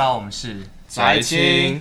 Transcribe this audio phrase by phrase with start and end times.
[0.00, 1.78] 大家好，我们是宅青，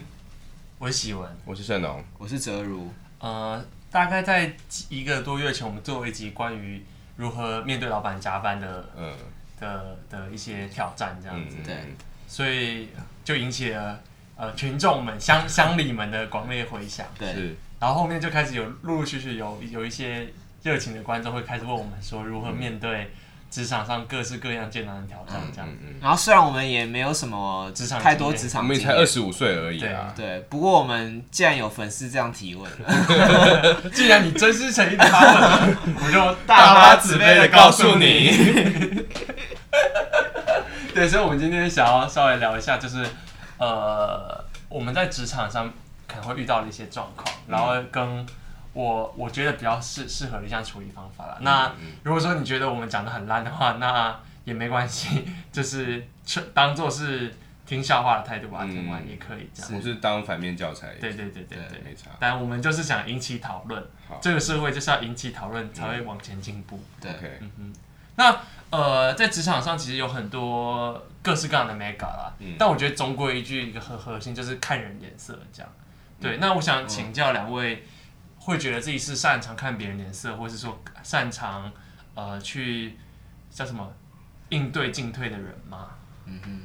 [0.78, 2.92] 我是喜文，我是盛龙，我是泽如。
[3.20, 4.58] 呃，大概在
[4.90, 6.84] 一个多月前，我们做了一集关于
[7.16, 9.14] 如何面对老板加班的，嗯，
[9.58, 11.56] 的的一些挑战，这样子。
[11.64, 11.96] 对，
[12.28, 12.90] 所以
[13.24, 14.02] 就引起了
[14.36, 17.08] 呃群众们乡乡里们的广烈回响。
[17.18, 20.28] 对，然后后面就开始有陆陆续续有有一些
[20.62, 23.12] 热情的观众会开始问我们说，如何面对。
[23.50, 25.68] 职场上各式各样艰难的挑战，这样。
[25.68, 30.14] 嗯嗯、然后虽然我们也没有什么职场太多职场，我们也才二十五岁而已啊。
[30.16, 32.72] 对，不过我们既然有粉丝这样提问，
[33.92, 39.06] 既然你真是诚意的发问，我就大发慈悲的告诉你。
[40.94, 43.06] 对，所以，我们今天想要稍微聊一下，就是
[43.58, 45.72] 呃，我们在职场上
[46.08, 48.26] 可能会遇到的一些状况，然后跟。
[48.74, 51.38] 我我觉得比较适适合的一项处理方法了。
[51.42, 51.72] 那
[52.04, 56.08] 如果说你觉得我们讲的很烂的话，那也没关系， 就是
[56.54, 57.34] 当做是
[57.66, 59.72] 听笑话的态度把它听完也可以这样。
[59.76, 60.96] 我是当反面教材。
[61.02, 62.12] 对对对对对，没差。
[62.20, 63.84] 但我们就是想引起讨论，
[64.22, 66.80] 这个社会就是要引起讨论才会往前进步。
[67.02, 67.74] 对，嗯哼。
[68.16, 68.38] 那
[68.70, 75.72] 呃，在职场上其实有很多各式各样的 mega 啦，但我觉得总归一句一个核核心就是看人脸色这样。
[76.22, 77.84] 对，那我想请教两位。
[78.50, 81.72] 会觉得自己是擅长看别人脸色，或是说擅长
[82.16, 82.98] 呃去
[83.52, 83.88] 叫什么
[84.50, 85.90] 应对进退的人吗？
[86.26, 86.62] 嗯哼，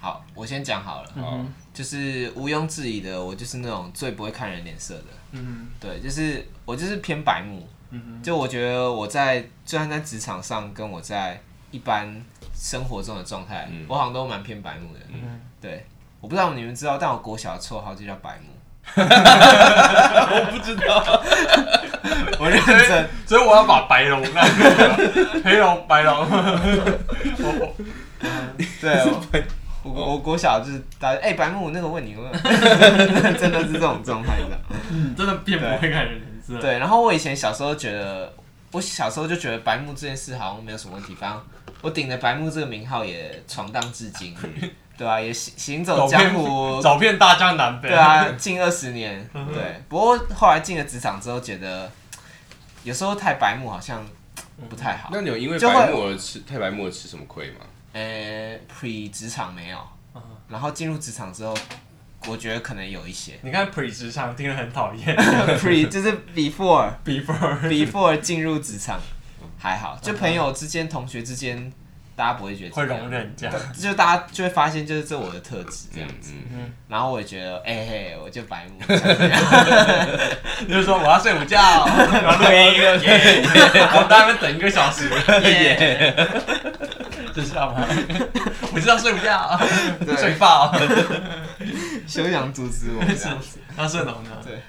[0.00, 5.04] 好，我先讲好了，嗯、就是毋庸置疑的，我就是那种最不会看人脸色的。
[5.32, 7.68] 嗯哼，对，就是我就是偏白目。
[7.90, 11.40] 嗯哼，就我觉得我在就算在职场上，跟我在
[11.72, 12.08] 一般
[12.54, 15.00] 生活中的状态，嗯、我好像都蛮偏白目的。
[15.08, 15.84] 嗯哼，对，
[16.20, 18.49] 我不知道你们知道，但我国小的绰号就叫白目。
[18.96, 21.22] 我不知道，
[22.40, 26.26] 我认真，所以我要把白龙那个黑龙白龙，
[28.80, 29.04] 对，
[29.82, 32.32] 我我国小就是大家哎白木那个问你问，
[33.38, 34.58] 真的是这种状态的，
[34.90, 36.58] 嗯，真的变不会看人脸色。
[36.58, 38.32] 对，然后我以前小时候觉得，
[38.72, 41.40] 我小时候就觉得白木这件事好像没有什么问题，反正
[41.80, 44.36] 我顶着白木这个名号也闯荡至今。
[45.00, 47.88] 对啊，也行行走江湖， 走遍大江南北。
[47.88, 49.26] 对啊， 近二十年。
[49.32, 51.90] 对，不过后来进了职场之后，觉得
[52.84, 54.06] 有时候太白目好像
[54.68, 55.08] 不太好。
[55.10, 57.60] 那你有因为白目而吃太白目而吃什么亏吗？
[57.94, 59.78] 呃，pre 职场没有，
[60.50, 61.56] 然后进入职场之后，
[62.26, 63.38] 我觉得可能有一些。
[63.40, 65.16] 你看 pre 职场听了很讨厌，
[65.56, 69.00] pre 就是 before before before 进入职场
[69.58, 71.72] 还好，就朋友之间、同学之间。
[72.16, 76.32] 大家不会觉得会容忍这样，就大家就会发现，就是这我的特质这样子。
[76.88, 78.78] 然后我也觉得，哎嘿，我就白目，
[80.68, 81.92] 就是说我要睡午觉，录
[82.52, 82.82] 音，
[83.94, 85.08] 我在那边等一个小时，
[87.32, 87.86] 知道吗？
[88.74, 89.58] 我知道睡午觉，
[90.18, 90.74] 睡爆，
[92.06, 93.02] 休想阻止我。
[93.76, 94.30] 那盛龙呢？
[94.44, 94.60] 对，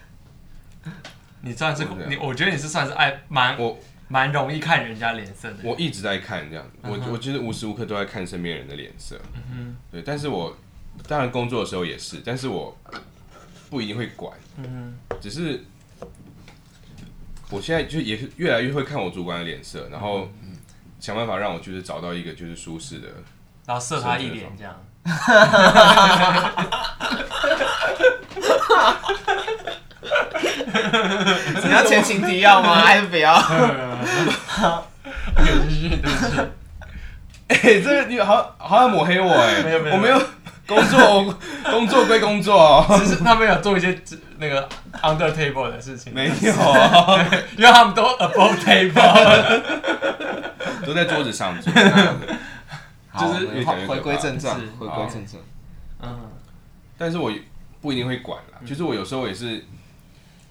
[1.41, 3.77] 你算是你，我觉得你是算是爱蛮我。
[4.11, 5.59] 蛮容易看人家脸色的。
[5.63, 9.17] 我一直在看这样，我我觉得无时无刻都在看身边人的脸色。
[9.33, 10.53] 嗯哼，对，但是我
[11.07, 12.77] 当然工作的时候也是，但是我
[13.69, 14.37] 不一定会管。
[14.57, 15.63] 嗯哼，只是
[17.49, 20.29] 我现在就也是越来越会看我主管的脸色，然后
[20.99, 23.07] 想办法让我就是找到一个就是舒适的，
[23.65, 24.75] 然后射他一脸这样。
[31.63, 32.81] 你要前情提要吗？
[32.85, 33.35] 还是不要？
[35.37, 36.41] 对不起，对不起。
[37.47, 40.21] 哎，这个你好好像抹黑我哎，没有没有，我没有
[40.65, 41.35] 工作，
[41.69, 43.99] 工作归工作，只是他们有做一些
[44.37, 44.69] 那个
[45.01, 46.13] under table 的事情。
[46.13, 46.33] 没有，
[47.57, 49.61] 因为他们都 above table，
[50.85, 51.71] 都在桌子上做。
[53.19, 53.47] 就是
[53.85, 55.41] 回归正传，回归正传。
[56.01, 56.31] 嗯，
[56.97, 57.29] 但是我
[57.81, 59.65] 不一定会管啦，就是我有时候也是。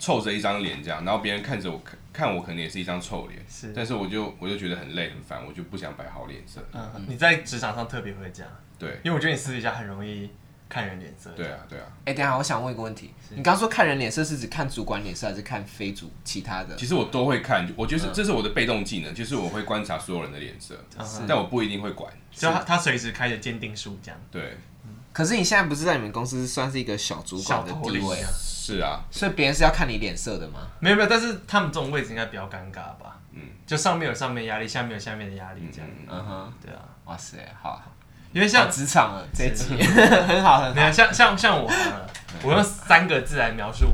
[0.00, 3.44] 臭着一张脸这样，然后别人看着我看看我，可能也是一张臭脸。
[3.48, 6.60] 是，但是我就我就觉得很累很烦，我就不想摆好脸色。
[6.72, 8.50] 嗯，嗯，你在职场上特别会这样。
[8.78, 10.30] 对，因为我觉得你私底下很容易
[10.68, 11.30] 看人脸色。
[11.36, 11.84] 对啊，对啊。
[12.06, 16.74] 哎、欸，等下我想问一个问题，你刚说看人脸色是指看主管脸色，还是看非主其他的？
[16.76, 20.82] 其实我都会看，我觉得这是我的被动技能，就是我会观察所有人的脸色，
[21.28, 22.10] 但我不一定会管。
[22.32, 24.18] 就他他随时开着鉴定书这样。
[24.30, 24.56] 对。
[25.12, 28.30] 可是你现在不是在你们公司算是一个小主管的地位啊？
[28.74, 30.60] 是啊，所以别人是要看你脸色的吗？
[30.78, 33.18] 没有没有，但是他们这种位置应该比较尴尬吧？
[33.32, 35.88] 嗯，就上面有上面压力，下面有下面的压力，这样。
[36.08, 36.80] 嗯哼，对啊。
[37.06, 37.82] 哇塞，好好，
[38.32, 40.92] 因为像职场了这一集很好很好。
[40.92, 41.68] 像像像我，
[42.44, 43.86] 我用三个字来描述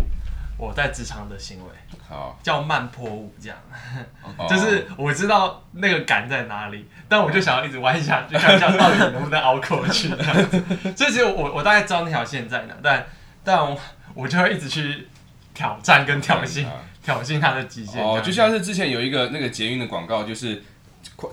[0.58, 1.70] 我在职场的行为，
[2.06, 3.56] 好，叫慢坡舞，这样，
[4.48, 10.10] 就是我知道那个杆在哪里，但我就想要一直弯下去，看一下到底能不能熬过去。
[10.10, 10.62] 这样子，
[10.96, 13.06] 所以其实我我大概知道那条线在哪，但
[13.42, 13.76] 但
[14.16, 15.06] 我我就会一直去
[15.54, 16.64] 挑战跟挑衅，
[17.04, 18.02] 挑衅他的极限。
[18.02, 20.62] 哦，就像是之前有一个那个捷运的广告，就是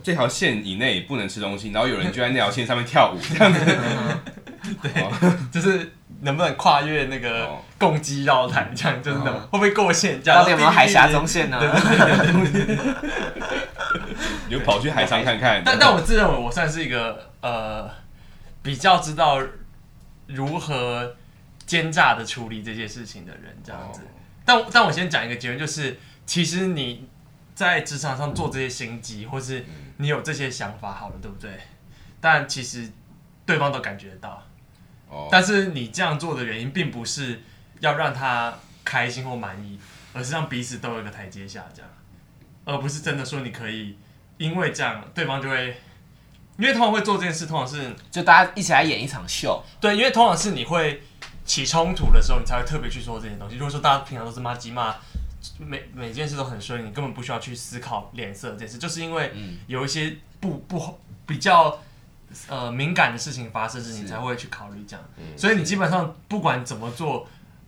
[0.03, 3.59] 这条线以内不能吃东西，然后有人就在那条线上面跳舞， 这样子。
[4.81, 4.91] 对，
[5.51, 5.91] 就是
[6.21, 10.21] 能不能跨越那个共机绕台，这样就是能会不会过线？
[10.21, 11.59] 这样到底有没有海峡中线呢？
[14.47, 15.62] 你就跑去海上看看。
[15.65, 17.89] 但但我自认为我算是一个呃
[18.62, 19.41] 比较知道
[20.27, 21.15] 如何
[21.65, 24.01] 奸诈的处理这些事情的人，这样子。
[24.45, 27.07] 但但我先讲一个结论，就是其实你
[27.56, 29.65] 在职场上做这些心机，或是
[29.98, 31.51] 你有这些想法，好了，对不对？
[32.19, 32.92] 但其实
[33.45, 34.44] 对方都感觉得到。
[35.30, 37.42] 但是你这样做的原因，并不是
[37.81, 39.80] 要让他开心或满意，
[40.12, 41.92] 而是让彼此都有一个台阶下，这样，
[42.66, 43.95] 而不是真的说你可以
[44.38, 45.80] 因为这样，对方就会，
[46.57, 51.04] 因为通常会做这件事，通常是就大家一起来演一场秀，对，因为通常是你会
[51.45, 53.56] 起冲突的时候，你才会特别去说这些东西。
[53.56, 54.95] 如果说大家平常都是骂鸡骂，
[55.60, 59.31] 每每件事都很顺利，你根本不需要去思考脸色这件事，就是因为
[59.68, 61.80] 有一些不不比较。
[62.48, 65.06] 呃，敏感的事情发生时，你才会去考虑这样。
[65.38, 67.28] 所以你基本上不管怎么做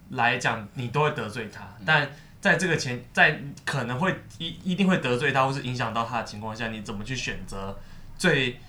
[0.10, 1.62] 来讲，你都会得罪他。
[1.86, 2.10] 但
[2.42, 7.78] 在这个前，在可能会一一定会得罪他，或是影响到他的情况下，你怎么去选择
[8.18, 8.60] 最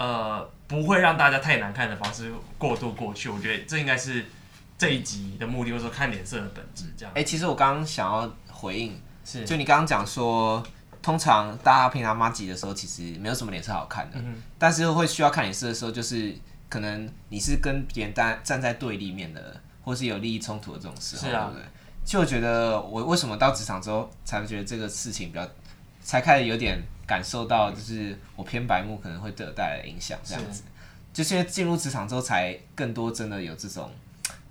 [0.00, 3.28] 呃不会让大家太难看的方式过渡过去？
[3.28, 4.24] 我觉得这应该是
[4.76, 6.86] 这一集的目的，或者说看脸色的本质。
[6.96, 7.12] 这样。
[7.14, 10.60] 哎，其实我刚刚想要回应，是就你刚刚讲说。
[11.02, 16.36] 通常大家平常妈吉的时候，其实没有什么脸色好看的，嗯、但是会需要看脸色的时候，就是
[16.68, 21.62] 可能你是跟别人站站在对立面的，或是有利益冲突的这种时候，对不对？
[22.04, 25.48] 就我觉得我为什么到职场之后才会觉得这个事情比较，
[26.02, 30.58] 才开始有点感受到，就是我偏白目可能会对我带来的影响，这样子。
[30.58, 30.62] 是
[31.12, 33.90] 就现在进入职场之后，才更多真的有这种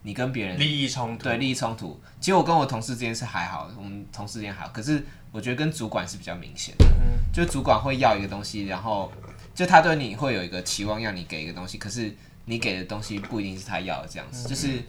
[0.01, 2.00] 你跟别人利益冲突，对利益冲突。
[2.19, 5.04] 其实我跟我同事之间是还好，我们同事之间还好，可是。
[5.31, 6.86] 我觉得跟主管是比较明显的，
[7.31, 9.13] 就主管会要一个东西，然后
[9.54, 12.12] 就他对你会有一个期望，要你给一个东西，可是
[12.46, 14.81] 你给的东西不一定是他要的，这样子，就是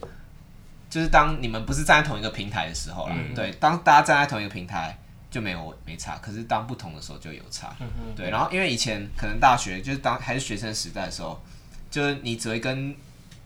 [0.89, 4.97] 就是当你们不是站在同一个平台的时候啦，对，当大家站在同一个平台
[5.31, 7.73] 就没有没差，可是当不同的时候就有差，
[8.15, 11.41] 对，然后因为以前可能大学就是当还是学生时代的时候，
[11.89, 12.93] 就是你只会跟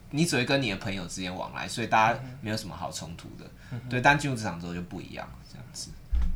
[0.10, 3.46] 你只会跟你的朋友之间往来，所以大家没有什么好冲突的，
[3.88, 5.92] 对，但进入职场之后就不一样，这样子。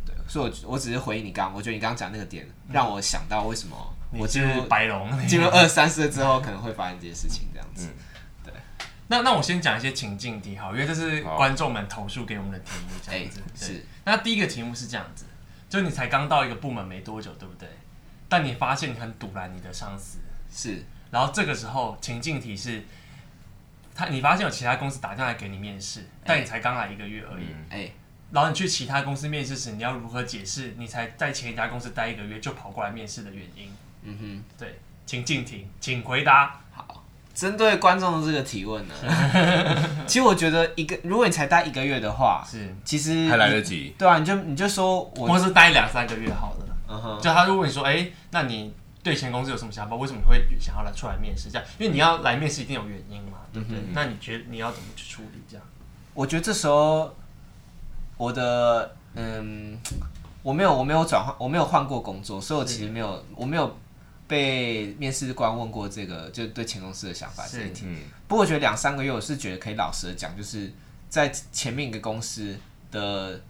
[0.06, 0.16] 对。
[0.28, 3.76] 所以我，我只是回应你刚，我觉得你刚刚讲那个点，让我想到为什么
[4.12, 7.90] 我进入白龙，进入二三四之后可能会发生这些事情，这样子。
[8.44, 8.54] 对，
[9.08, 13.42] 那那我先讲一些情境题好，因为这是观众们投诉给我们的题目，这样子。
[13.56, 13.84] 是。
[14.06, 15.26] 那第一个题目是这样子，
[15.70, 17.70] 就你才刚到一个部门没多久，对不对？
[18.28, 20.18] 但你发现你很堵拦你的上司，
[20.52, 20.84] 是。
[21.12, 22.84] 然后这个时候情境题是，
[23.96, 27.92] 他你发现有其他公司打电话来给你面试，但你才刚来一个月而已，哎。
[28.32, 33.74] 然后你去其他公司面试时，你要如何解释你才在前一家公司待一个月就跑过来面试的原因？
[34.04, 36.62] 嗯哼，对，请静听，请回答。
[37.40, 38.94] 好，针对观众的这个提问呢，
[40.06, 43.96] 其实我觉得一个，如果你才待一个月的话，是其实还来得及。
[43.98, 46.66] 对啊，你就你就说我，或是待两三个月好了。
[46.90, 49.96] 嗯哼，就他如果你说，哎，那你对前公司有什么想法？
[49.96, 51.50] 为什么你会想要来出来面试？
[51.50, 53.80] 这样，因为你要来面试一定有原因嘛，对不对？
[53.94, 55.66] 那你觉得你要怎么去处理这样？
[56.14, 57.14] 我觉得这时候。
[58.18, 59.80] 我的嗯，
[60.44, 63.78] 我没有我没有转换我没有换过工作，所以我其实没有我没有
[64.30, 67.88] 被面试官问过这个就对前公司的想法这一题。
[68.28, 70.72] 不过我觉得两三个月我是觉得可以老实的讲，就是
[71.10, 72.56] 在前面一个公司
[72.92, 73.42] 的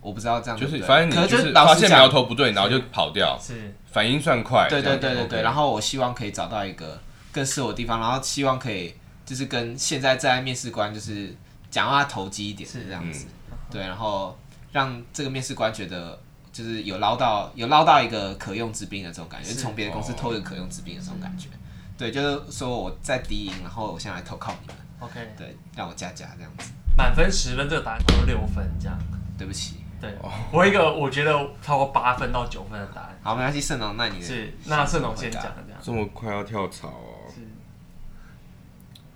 [0.00, 4.66] 我不知道这样就是反正你就是发现苗头不对，然后就跑掉，是反应算快。
[4.70, 6.98] 对对对对对，然后我希望可以找到一个
[7.30, 8.94] 更适合的地方，然后希望可以
[9.26, 11.34] 就是跟现在在面试官就是
[11.70, 13.26] 讲话投机一点是这样子。
[13.70, 14.38] 对，然后
[14.72, 16.18] 让这个面试官觉得
[16.56, 21.50] 就是有捞到有捞到一个可用之兵的这种感觉，从别的公司偷一个可用之兵的这种感觉。
[21.52, 21.60] 嗯、
[21.98, 24.76] 对，就是说我在敌营，然后我现在来投靠你们。
[25.00, 26.72] OK，对，让我加加这样子。
[26.96, 28.98] 满分十分，这个答案超过六分这样。
[29.36, 30.14] 对不起，对，
[30.50, 33.18] 我一个我觉得超过八分到九分的答案。
[33.22, 35.78] 好，没关系，盛龙，那你是那盛龙先讲这样。
[35.82, 37.28] 这么快要跳槽哦？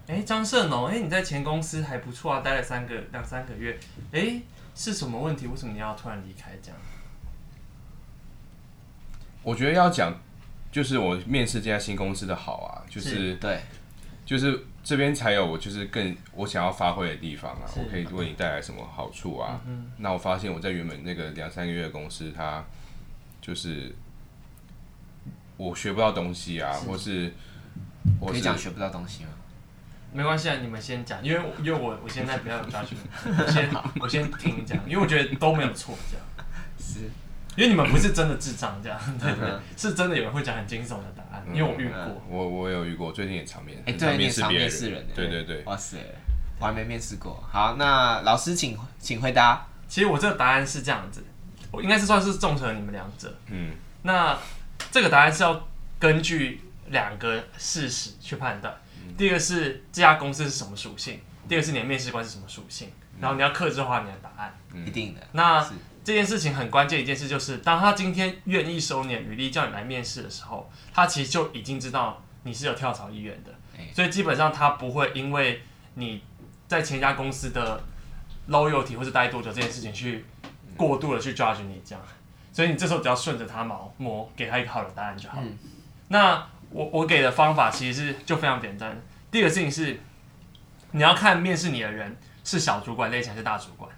[0.06, 3.80] 哎，张胜龙，哎，你在前公司还不错啊，待了三个两三个月，
[4.12, 4.42] 哎，
[4.74, 5.46] 是什么问题？
[5.46, 6.50] 为什么你要突然离开？
[6.62, 6.78] 这样？
[9.42, 10.14] 我觉得要讲，
[10.70, 13.60] 就是我面试这家新公司的好啊，就是，是对，
[14.26, 19.60] 就是这边才有我就是更我想要发挥的地方啊，我可以为你带来什么好处啊？
[19.66, 22.64] 嗯那我发现我在原本那个两三个月的公司，它
[23.40, 23.94] 就是
[25.56, 27.32] 我学不到东西啊，或是
[28.18, 29.30] 我是可以讲学不到东西吗？
[30.12, 33.70] 没关系啊，你们先讲，因为因为我我现在比较有大学， 我先
[34.00, 36.26] 我先听你讲，因为我觉得都没有错，这样。
[36.78, 37.08] 是，
[37.60, 42.22] 因为你们不是真的智障，这样 对不对嗯，是真的有人会讲很惊悚的答案，因为我遇过。
[42.26, 45.98] 我我有遇过，最近也常面，哎，对，面试别面试人，对对对，哇塞，
[46.58, 47.44] 我还没面试过。
[47.52, 49.66] 好，那老师请请回答。
[49.86, 51.22] 其实我这个答案是这样子，
[51.70, 53.36] 我应该是算是综合你们两者。
[53.48, 53.72] 嗯
[54.04, 54.38] 那
[54.90, 58.74] 这个答案是要根据两个事实去判断。
[59.18, 62.88] 第一个是这家公司是什么属性，第二个是你的面试官是什么属性，
[63.20, 64.54] 然后你要克制化你的答案。
[64.86, 65.20] 一定的。
[65.32, 73.86] 那是这件事情很关键一件事就是，当他今天愿意收你的履历叫你来面试的时候，他其实就已经知道你是有跳槽意愿的，哎。
[73.94, 75.62] 所以基本上他不会因为
[75.94, 76.22] 你
[76.66, 77.82] 在前一家公司的
[78.48, 80.24] loyalty 或是待多久这件事情去
[80.76, 82.02] 过度的去 judge 你这样，
[82.50, 85.38] 所以你这时候只要顺着他毛摸，给他一个好的答案就好。
[85.42, 85.58] 嗯。
[86.08, 90.00] 那我我给的方法其实是就非常简单，第一个事情是
[90.92, 93.90] 你要看面试你的人是小主管类型还是大主管。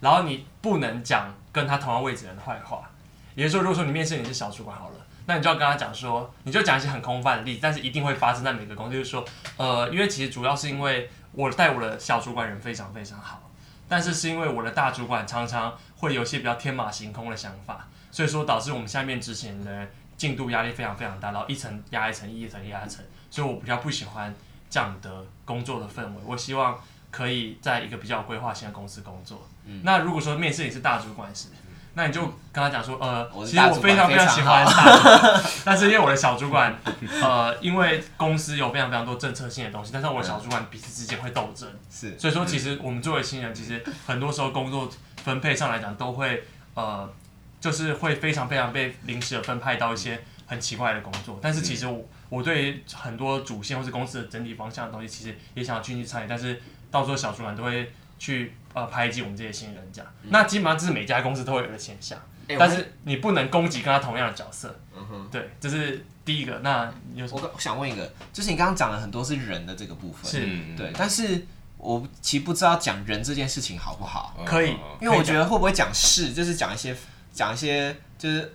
[0.00, 2.90] 然后你不能讲跟他同样位置人的坏话，
[3.34, 9.24] 也就是说，如果说你面试你是小主管好了，那你就要跟他讲说，你就讲一些很空泛的例子，但是一定会发生在每个公司，就是说，
[9.56, 13.50] 呃，因为其实主要是因为我带我的小主管人非常非常好，
[13.88, 19.86] 但是是因为我的大主管常常会有一些比较天马行空的想法，所以说导致我们下面执行的
[20.16, 24.34] 进度压力非常非常大，然后一层压一层，一层压一层，所以我比较不喜欢
[24.68, 26.78] 这样的工作的氛围，我希望
[27.10, 29.46] 可以在一个比较有规划性的公司工作。
[29.82, 31.48] 那如果说面试你是大主管时，
[31.94, 36.72] 那你就跟他讲说，呃，其实我非常非常喜欢大主管， 但是因为我的小主管，
[37.20, 44.88] 呃，因为公司有非常非常多政策性的东西，但是我的小主管彼此之间会斗争，是，所以说其实我们作为新人，其实很多时候工作
[45.24, 47.12] 分配上来讲，都会呃，
[47.60, 66.58] 就是会非常非常被临时的分派到一些很奇怪的工作，但是其实我我对很多主线或是公司的整体方向的东西，其实也想要进去参与，但是到时候小主管都会去呃排挤我们这些新人这样，那基本上这是每家公司都会有的现象，哎但是你不能攻击跟他同样的角色，嗯哼，对，这是第一个。
[66.62, 67.40] 那有什么？
[67.40, 70.46] 我刚我想问一个，就是你刚刚讲了很多是人的这个部分，是。
[70.46, 70.76] 嗯。
[70.76, 71.46] 对，但是
[71.78, 74.76] 我其实不知道讲人这件事情好不好，可以。
[75.00, 76.96] 因为我觉得会不会讲事，就是讲一些
[77.32, 78.52] 讲一些就是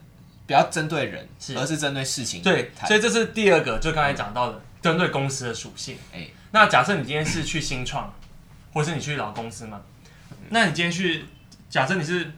[0.47, 1.57] 不要针对人，是。
[1.57, 5.97] 而是针对事情对，所以这是第二个，就刚才讲到的，针对公司的属性。
[6.13, 6.27] 哎。
[6.51, 8.13] 那假设你今天是去新创，
[8.71, 9.81] 或是你去老公司嘛，
[10.49, 11.25] 那你今天去，
[11.69, 12.31] 假设你是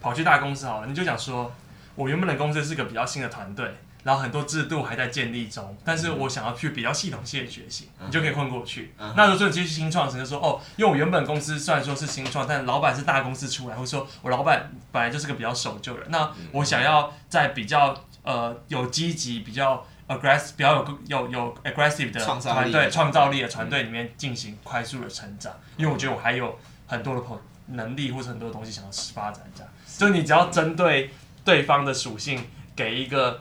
[0.00, 1.52] 跑去大公司好了，你就讲说，
[1.94, 3.74] 我原本的公司是个比较新的团队，
[4.04, 8.94] 然后很多制度还在建立中，但是我想要去比较系统性的学习，你就可以混过去。
[8.98, 29.72] 嗯那如果说你去新创时，就说哦，因为我原本公司虽然说是新创，但老板是大公司出来，或者说我老板本来就是个比较守旧人，那我想要在比较呃有积极、比较 aggressive、比较有有有 aggressive 的团队、创造力的团队里面进行快速的成长，因为我觉得我还有很多的朋能力或者很多的东西想要发展，这样。
[29.96, 31.10] 就你只要针对
[31.44, 32.42] 对方的属性
[32.74, 33.40] 给一个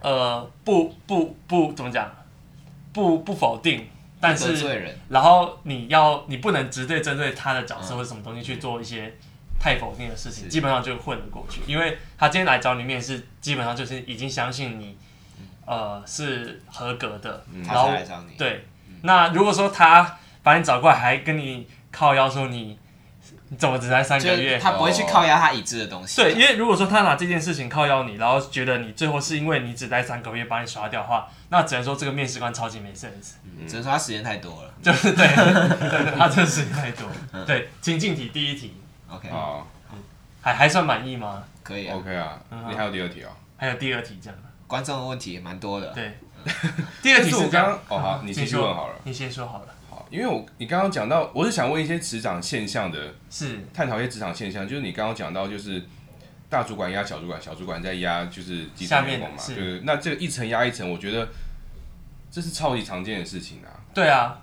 [0.00, 2.10] 呃不不不怎么讲，
[2.92, 3.88] 不不否定，
[4.20, 9.14] 但是，然后你要你不能直对针对他的角色或者什么东西去做一些
[9.58, 14.98] 太否定的事情，基本上就混得过去，因为他今天来找你面试，基本上就是已经相信你
[15.64, 18.66] 呃是合格的，他然后才来找你，对，
[19.02, 22.78] 那如果说他把你找过来，还跟你靠腰说你
[23.50, 24.58] 你怎么只待三就是个月？
[24.58, 33.34] 他不会去靠压他已知的东西，对，因为如果说他拿这件事情靠腰你，然后觉得你最后是因为你只待三个月把你刷掉的话，那只能说这个面试官超级没 sense，
[33.68, 37.06] 只能说他时间太多了就是对对对，他真的时间太多。
[37.46, 38.74] 对， 情境题第一题
[39.08, 39.66] ，OK，好
[40.40, 41.44] 还还算满意吗？
[41.62, 43.28] 可以啊，，OK 啊，嗯你还有第二题哦。
[43.56, 44.38] 还有第二题这样。
[44.66, 46.18] 观众的问题也蛮多的，对，
[47.02, 48.94] 第二题但是刚刚，哦好，你继续说问好了。
[49.04, 49.66] 你先说好了。
[49.92, 53.60] 好，因为我你刚刚讲到，我是想问一些职场现象的，是。
[53.74, 55.84] 探讨一些职场现象，就是你刚刚讲到，就是
[56.48, 59.54] 大主管压小主管，小主管在压就是基层员工嘛，下面的是。
[59.54, 61.28] 就是那这个一层压一层，我觉得
[62.30, 63.68] 这是超级常见的事情啊。
[63.92, 64.40] 对啊，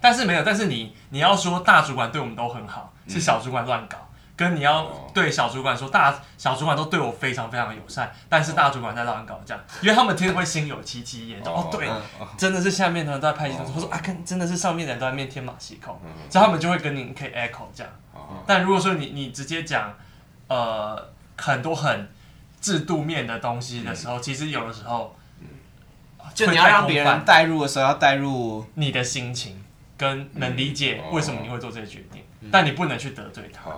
[0.00, 16.10] 但是没有，但是你你要说大主管对我们都很好，是小主管乱搞，跟你要对小主管说大小主管都对我非常非常友善，但是大主管在乱搞这样，因为他们听了会心有戚戚焉，哦对，嗯真的是下面的人都在拍戏，他说啊，看真的是上面的人都在面天马行空，嗯。
[16.28, 17.92] 所以他们就会跟你可以 echo 这样。
[18.12, 18.42] 哦。
[18.46, 19.94] 但如果说你你直接讲
[20.48, 22.08] 呃很多很
[22.60, 25.14] 制度面的东西的时候，其实有的时候
[26.34, 29.62] 就你要让别人带入的时候，要带入你的心情，
[29.96, 33.70] 跟能理解为什么你会做这个决定，嗯、但你不能去得罪他。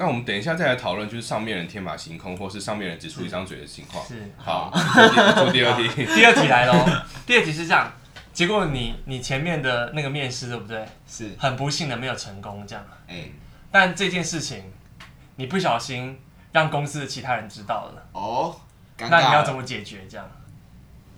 [0.00, 4.02] 那我们等一下再来讨论，就是上面人天马行空，或是上面人只出一张嘴的情况。
[4.06, 4.32] 是。
[4.38, 6.06] 好，出第二题。
[6.16, 6.72] 第二题来喽。
[7.26, 7.92] 第二题是这样，
[8.32, 10.88] 结果你你前面的那个面试对不对？
[11.06, 11.30] 是。
[11.38, 12.82] 很不幸的没有成功，这样。
[13.08, 13.32] 哎、欸。
[13.70, 14.72] 但这件事情，
[15.36, 16.18] 你不小心
[16.52, 18.02] 让公司的其他人知道了。
[18.12, 18.58] 哦。
[18.96, 20.06] 那你要怎么解决？
[20.08, 20.26] 这样？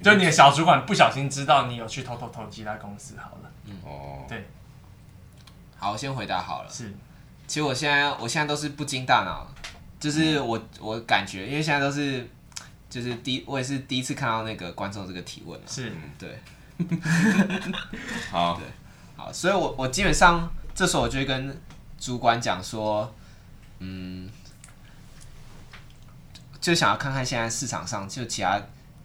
[0.02, 3.50] 就你的小主管不小心知道你有去偷偷投其他公司，好了。
[3.66, 3.76] 嗯。
[3.84, 4.24] 哦。
[4.28, 4.44] 对。
[5.78, 6.68] 好，我先回答好了。
[6.68, 6.92] 是。
[7.52, 9.46] 其实我现在，我现在都是不经大脑，
[10.00, 12.26] 就是我我感觉，因为现在都是，
[12.88, 16.40] 就是第我也是第一次看到那个观众这个提问，是，对，
[18.32, 18.64] 好，对，
[19.14, 21.54] 好，所以我我基本上这时候我就会跟
[22.00, 23.14] 主管讲说，
[23.80, 24.30] 嗯，
[26.58, 28.58] 就想要看看现在市场上就其他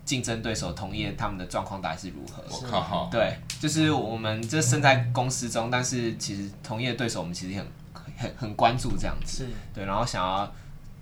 [0.06, 7.68] 竞争对手同业他们的状况大概是如何，我靠，对，就是我们这身在公司中，但是其实同业对手我们其实很。
[8.16, 10.50] 很很关注这样子，是对，然后想要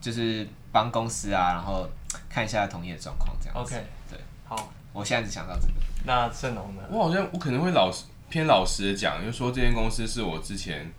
[0.02, 1.88] 就是帮公司啊，然后
[2.30, 3.76] 看一下同业的状况这样子。
[3.76, 5.74] OK，对，好，我现在只想到这个。
[6.06, 6.84] 那盛龙呢？
[6.90, 10.92] 我好像我可能会老实偏老实的讲，就是说这间公司是我之前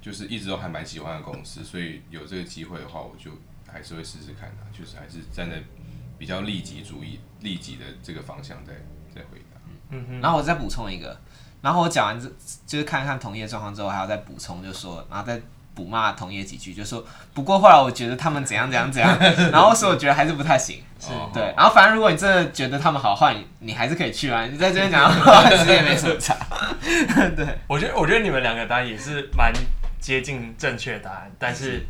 [0.00, 3.30] 就是一直都还蛮喜欢的公司，所以有这个机会的话，我就
[3.66, 5.62] 还是会试试看的，就是还是站在
[6.18, 8.72] 比较利己主义、利己的这个方向在
[9.14, 9.60] 在回答。
[9.90, 11.18] 嗯哼，然后我再补充一个。
[11.64, 12.30] 然后我讲完这，
[12.66, 15.40] 就是看看同业状况之后，还要再补充，就说，然后再
[15.74, 17.02] 补骂同业几句，就说，
[17.32, 19.18] 不过后来我觉得他们怎样怎样怎样，
[19.50, 21.54] 然后所以我觉得还是不太行，是对。
[21.56, 26.36] 然后反正如果你真的觉得他们好坏，你你还是可以去啊，你在这边讲的话其实也没什么差。
[27.34, 29.50] 对，我觉得我觉得你们两个答案也是蛮
[29.98, 31.86] 接近正确的答案，但是，是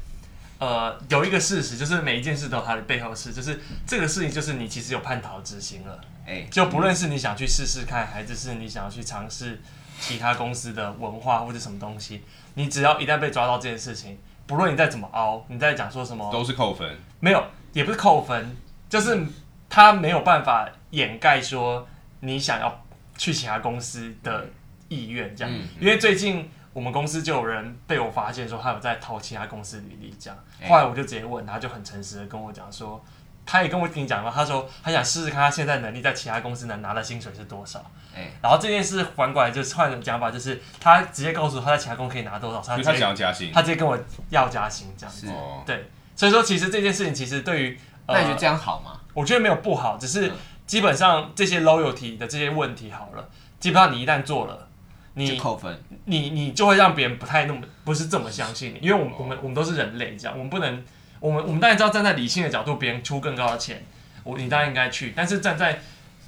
[0.60, 6.00] 呃，有一个事实就是每一件事都有它的背后事，就是这个事情就是你其实有叛逃之心了。
[6.26, 9.60] 欸、就不论是你想去试试看，还是是你想要去尝试
[10.00, 12.22] 其他公司的文化或者什么东西，
[12.54, 16.98] 你只要一旦被抓到这件事情，不论你再怎么凹，你再讲说什么，都是扣分。
[17.20, 18.56] 没有，也不是扣分，
[18.88, 19.26] 就是
[19.68, 21.86] 他没有办法掩盖说
[22.20, 22.84] 你想要
[23.18, 24.46] 去其他公司的
[24.88, 25.54] 意愿，这样。
[25.54, 30.38] 嗯、因为最近我们公司就有人被我发现说他有在投其他公司履历，这样。
[30.68, 33.04] 后来我就直接问他，就很诚实的跟我讲说。
[33.46, 37.84] 他也跟我听你讲了，他说他想试试看他现在能力在其他公司能拿的薪水是多少。
[38.14, 43.98] 欸、然后这件事反过来就是换种讲法，就是他直接告诉他在其他公司可以拿多少，他他想要加薪，他直接跟我
[44.30, 45.28] 要加薪这样子。
[45.66, 49.00] 对，所以说其实这件事情其实对于，那你觉得这样好吗？
[49.12, 50.30] 我觉得没有不好，只是
[50.64, 53.28] 基本上这些 loyalty 的这些问题好了，
[53.58, 54.68] 基本上你一旦做了，
[55.14, 60.84] 你就扣分，你你就会让别人不太那么不是这么相信你，因为我们我们我们都是人类，这样我们不能，
[61.24, 63.82] 我们我们当然知道站在理性的角度，别人出更高的钱。
[64.24, 65.80] 我你当然应该去，但是站在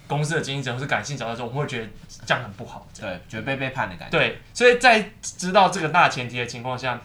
[0.07, 1.89] 公司的经营者或是感性角度我们会觉得
[2.25, 4.19] 这样很不好，对，觉得被背叛的感觉。
[4.19, 6.99] 对，所以在知道这个大前提的情况下，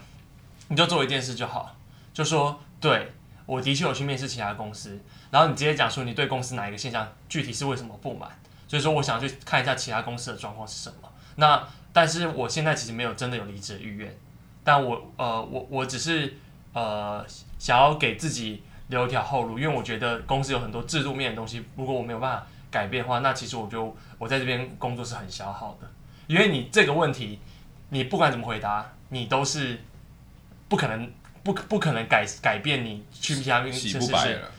[0.68, 1.76] 你就做一件事就好，
[2.14, 3.12] 就说对，
[3.44, 4.98] 我的确有去面试其他公司，
[5.30, 8.30] 然后你直接讲说你对公司哪一个现象具体是为什么不满，
[8.66, 11.10] 所以说我想去看一下其他公司的状况是什么。
[11.36, 14.16] 那但是我现在其实没有真的有离职的意愿，
[14.64, 16.38] 但我呃我我只是
[16.72, 17.24] 呃
[17.58, 18.62] 想要给自己。
[18.88, 25.88] 留一条后路，因为我觉得公司有很多制度面的东西，如果我没有办法改变的话，那其实我就我在这边工作是很消耗的。
[26.26, 27.38] 因为你这个问题，
[27.88, 29.80] 你不管怎么回答，你都是
[30.68, 31.10] 不可能
[31.42, 33.98] 不不可能改改变你去其他公司。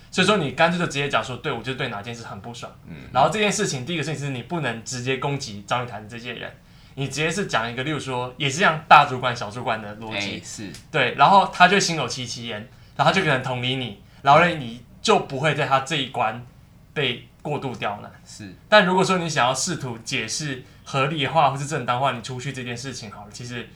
[0.09, 2.71] 所以说你干脆就直接讲说，对我就对哪件事很不爽。
[2.87, 2.95] 嗯。
[3.11, 6.51] 然后这件事情，第一个事情是你不能直接攻击找你谈的这些人，
[6.95, 10.39] 你直接是讲一个，例如说也是这样大主管小主管的逻辑。
[10.39, 10.71] 欸，是。
[10.91, 12.59] 对，然后他就心有戚戚焉，
[12.95, 14.01] 然后他就可能同理你。
[14.21, 16.45] 然后呢，你就不会在他这一关
[16.93, 18.11] 被过度刁难。
[18.25, 23.67] 是，但如果说你想要试图解释合理化或是正当化你出去这件事情，好了，其实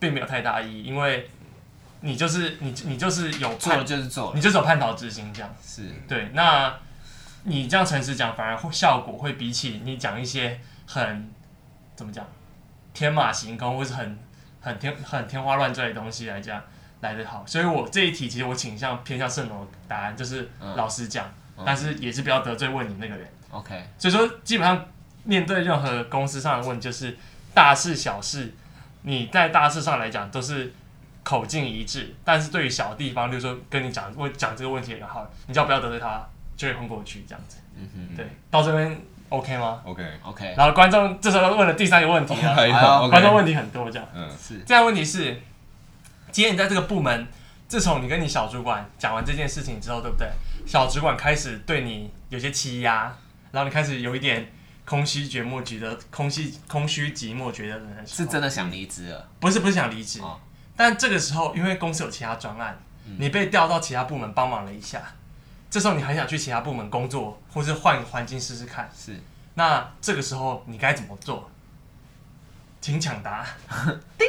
[0.00, 1.30] 并没有太大意义，因为
[2.00, 5.54] 你就是你，你就是有做就是做，你就是有叛逃之心这样。
[5.64, 6.74] 是对，那
[7.44, 11.30] 你这样诚实讲，反而效果会比起你讲一些很
[11.94, 12.26] 怎么讲
[12.94, 14.18] 天马行空或是很
[14.60, 16.62] 很天很天花乱坠的东西来讲。
[17.02, 21.26] 来得好，所以我这一题其实我倾向偏向圣龙答案，就是老实讲，
[21.58, 23.28] 嗯、但是也是不要得罪问你那个人。
[23.50, 24.86] OK，所以说基本上
[25.24, 27.18] 面对任何公司上的问题，就是
[27.52, 28.54] 大事小事，
[29.02, 30.72] 你在大事上来讲都是
[31.24, 36.24] 口径一致，但是对于小地方，就是说跟你讲问讲这个问题也好，你就要不要得罪他，
[36.56, 37.56] 就会混过去这样子。
[37.76, 38.96] 嗯哼，对，到这边
[39.36, 40.54] OK 吗？OK OK。
[40.56, 44.08] 然后观众这时候问了第三个问题啊，观众问题很多这样。
[44.14, 44.58] 嗯，是。
[44.66, 45.40] 这样问题是。
[46.30, 47.26] 今天你在这个部门，
[47.68, 50.26] 自从你跟你小主管讲完这件事情之后，对不对？
[50.66, 53.14] 小主管开始对你有些欺压，
[53.50, 54.50] 然后你开始有一点
[54.86, 59.28] 空虚寂寞，觉得空虚空虚寂寞，觉得是真的想离职了？
[59.40, 60.40] 不是，不是想离职，哦、
[60.74, 65.02] 但这个时候因为公司有其他专案，嗯、你被调到其他部门帮忙了一下，
[65.72, 68.90] 这时候你很想去其他部门工作，或是换个环境试试看。
[68.94, 69.18] 是，
[69.54, 71.50] 那这个时候你该怎么做？
[72.82, 73.42] 请抢答。
[74.18, 74.28] 叮，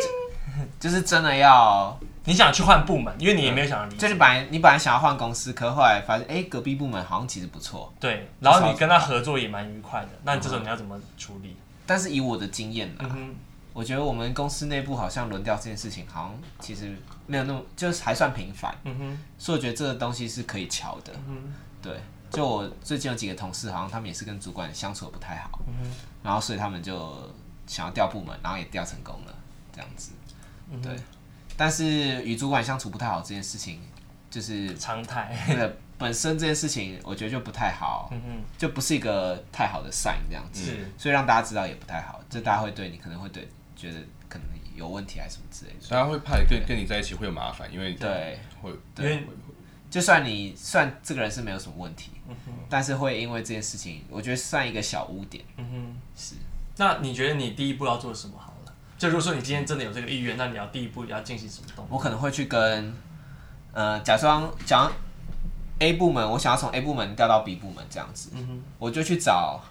[0.80, 2.00] 就是真的要。
[2.24, 3.98] 你想去换部门，因为你也没有想要离职。
[3.98, 7.94] 就是本来你本来想要换公司，可后来发现，哎、欸，隔壁部门好像其实不错。
[8.00, 10.10] 对，然后你跟他合作也蛮愉快的。
[10.24, 11.58] 那你这时候你要怎么处理？
[11.86, 13.36] 但是以我的经验呢，嗯、
[13.74, 18.76] 我觉得我们公司内部好像轮调这件事情，好像其实没有那么，就是还算频繁。
[18.84, 21.14] 嗯哼，所以我觉得这个东西是可以瞧的。
[21.28, 22.00] 嗯，对，
[22.32, 25.60] 就我最近有几个同事，好像他们也是跟主管相处的不太好。
[25.68, 25.92] 嗯，
[26.24, 27.32] 然后所以他们就
[27.68, 29.36] 想要调部门，然后也调成功了，
[29.74, 30.12] 这样子。
[30.72, 30.96] 嗯、对。
[31.56, 33.80] 但是与主管相处不太好这件事情，
[34.30, 35.36] 就是常态。
[35.96, 38.12] 本身这件事情，我觉得就不太好，
[38.58, 40.76] 就不是一个太好的 sign 这样子。
[40.98, 44.00] 所以让大家知道也不太好，就大家会对你可能会对觉得
[44.76, 45.88] 有问题还是什么之类的。
[45.90, 49.28] 大家会怕跟跟你在一起会有麻烦，因为对会对，
[49.90, 52.12] 就算你算这个人是没有什么问题，
[52.70, 55.44] 但是会因为这件事情，我觉得算一个小污点。
[55.58, 56.36] 嗯哼，是。
[56.78, 58.74] 那你觉得你第一步要做什么好了？
[58.98, 61.96] 就如果说你今天真的有这个意愿，那你要第一步要进行什么动作？
[61.96, 62.94] 我可能会去跟，
[63.74, 64.92] 呃，假装讲
[65.80, 68.32] A 部门，我想要从 A 部门调到 B 部门这样子，
[68.80, 69.62] 我就去找，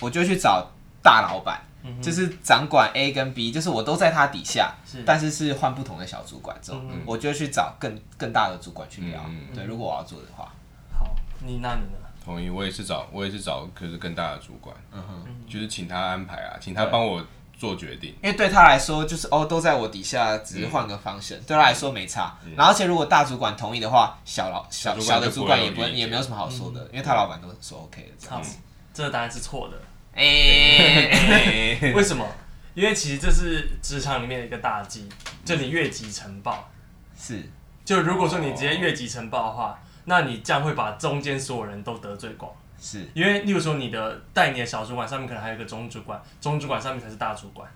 [0.00, 0.68] 我就去找
[1.02, 9.24] 大老板，嗯、就是掌管 A 跟 B，就是我都在他底下，是但是是换不同的小主管之后，嗯、我就去找更更大的主管去聊。
[9.28, 10.52] 嗯、对，如果我要做的话，
[10.92, 11.98] 好，你那你呢？
[12.24, 17.24] 同意，我也是找，我也是找，可是更大的主管，嗯哼，就是请他安排啊，请他帮我。
[17.58, 22.36] 做决定，因为对他来说就是哦，都在我底下，只是换个方向，嗯、对他来说没差。
[22.44, 28.08] 嗯、然后，而且如果大主管同意的话，小老小小的主管也不也没有什么好说的，嗯、因为他老板都说 OK 的。
[28.18, 28.58] 这样子，
[28.92, 29.78] 这个答案是错的。
[30.16, 32.26] 哎、欸，为什么？
[32.74, 35.08] 因为其实这是职场里面的一个大忌，
[35.44, 36.70] 就你越级呈报。
[37.18, 37.42] 是，
[37.84, 42.50] 就如果说你直接越级呈报的话，那你这样会把中间所有人都得罪光。
[42.78, 47.66] 是因为，例如说，你的带你的小主管上面可能还有一个中主管，中主管上面才是大主管，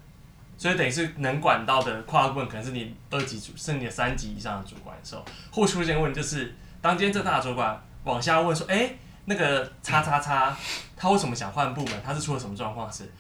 [0.59, 8.99] 所以等于是能管到的跨部门可能是你二级主，是你的三级以上的主管的时候，会出现问题，就是当今天这大主管往下问说，哎、欸，
[9.31, 10.55] 那个叉叉叉，
[10.97, 11.95] 他为什么想换部门？
[12.05, 12.93] 他是出了什么状况？
[12.93, 13.11] 是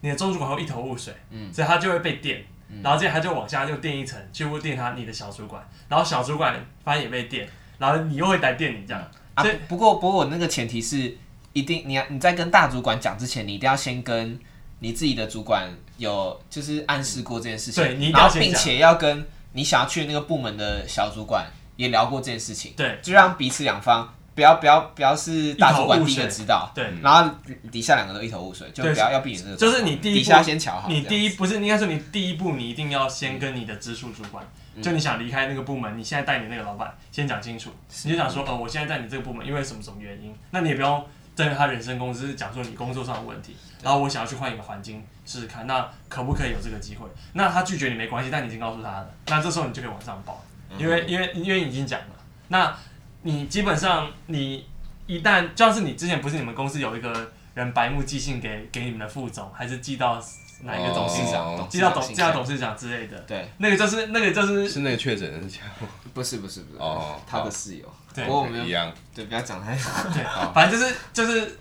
[0.00, 2.44] 你的中主管会一头雾水，嗯，所以他就会被电，
[2.82, 6.54] 然后接着他就往下就电一层，去问电他你的小主管，然后小主管
[6.84, 11.16] 发现也被电，然后你又会来电你这样，啊，不过不过我那个前提是。
[11.52, 14.38] 一定，你要你在跟大主管讲之前，你一定要先跟
[14.78, 27.30] 你自己的主管有就是暗示过这件事情，对，你一定要先讲，并且要跟你想要去那个部门的小主管也聊过这件事情，对，就让彼此两方不要不要不要是大主管第一个知道，对，然后
[27.70, 37.70] 底下两个都一头雾水，就不要要避免这个，就是你第一步底下先瞧好，你第一不是应该说你第一步你一定要先跟你的直属主管，嗯、就你想离开那个部门，你现在带你那个老板先讲清楚，
[38.04, 41.04] 你就想说，呃，我现在在你这个部门，因为什么什么原因，那你也不用。
[41.36, 47.06] 针对他人生公司讲说你工作上的问题，然后我想要去换一个环境试试看，那可不可以有这个机会？
[47.32, 50.44] 那他拒绝你没关系，但你已经告诉他了，那这时候你就可以往上报，
[50.76, 52.06] 因为因为因为已经讲了，
[52.48, 52.76] 那
[53.22, 54.66] 你基本上你
[55.06, 60.22] 一旦就像是你之前不是你们公司有一个人白目寄信给给你们的副总，还是寄到
[60.62, 62.76] 哪一个董事长，寄到董寄到董事长。
[62.76, 67.84] 之类的，对，那个就是那个就是是那个确诊的家伙，不是不是不是哦， 他的室友。
[68.14, 69.84] 对，不过我们一样，对，不要讲太多。
[70.12, 71.58] 对，反正就是就是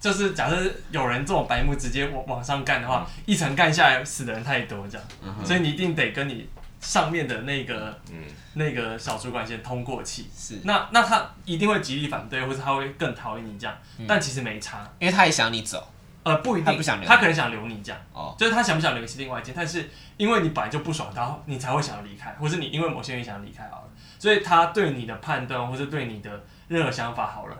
[0.00, 0.56] 就是，假设
[0.90, 5.06] 有人这种白目直接往往上干的话，一层干下来死的人太多，这样，
[5.44, 6.48] 所以你一定得跟你
[6.84, 10.30] 上面的那个嗯那个小主管先通过气。
[10.36, 13.76] 是，那那他一定会极力反对，或者他会更讨厌你这样。
[14.06, 15.90] 但其实没差，因为他也想你走。
[16.22, 18.00] 呃，不一定，他不想留，他可能想留你这样。
[18.12, 23.88] 哦，就是他想不想留是另外一件，但是因为你本来就不爽他，你才会想要离开，或是你因为某些原因想要离开好了。
[24.18, 27.56] 所以他对你的判断，或是对你的任何想法，好了，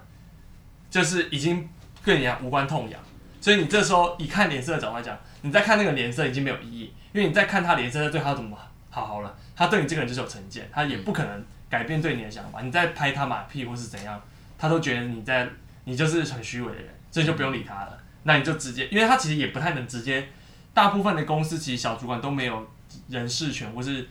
[0.88, 1.68] 就是已经
[2.02, 2.98] 对你无关痛痒。
[3.38, 8.56] 所以你这时候以看脸色的角度来讲，你在看那个脸色已经没有意义，因为你在看他脸色，对他怎么
[8.94, 12.60] 好好了，他对你这个人就是有成见，他也不可能改变对你的想法。
[12.62, 14.22] 你在拍他马屁或是怎样，
[14.56, 15.48] 他都觉得你在
[15.82, 17.98] 你就是很虚伪的人，所以就不用理他了。
[18.22, 20.28] 那你就直接，因为他其实也不太能直接，
[20.72, 22.64] 大部分的公司其实小主管都没有
[23.08, 24.08] 人事权或是。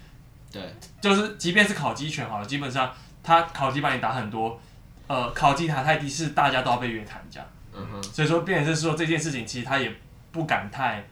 [0.51, 0.61] 对，
[1.01, 2.93] 就是即便是考绩权好了，基本上
[3.23, 4.61] 他考绩把你打很多，
[5.07, 7.49] 呃，考绩打太低是大家都要被约谈这样。
[7.73, 8.03] 嗯哼。
[8.03, 9.91] 所以说，变成是说这件事情，其实他也
[10.31, 11.03] 不敢太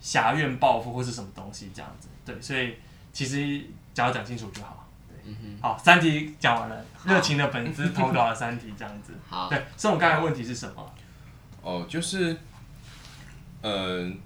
[0.00, 2.08] 狭怨报复或是什么东西这样子。
[2.26, 2.76] 对，所以
[3.14, 3.38] 其实
[3.94, 4.86] 只要讲清楚就好。
[5.08, 5.62] 对，嗯哼。
[5.62, 9.14] 好，三题讲完了，热情的粉丝投稿了三题这样子。
[9.30, 9.48] 好。
[9.48, 10.94] 对，所以我刚才问题是什么？
[11.62, 12.36] 哦，就是，
[13.62, 14.18] 呃，应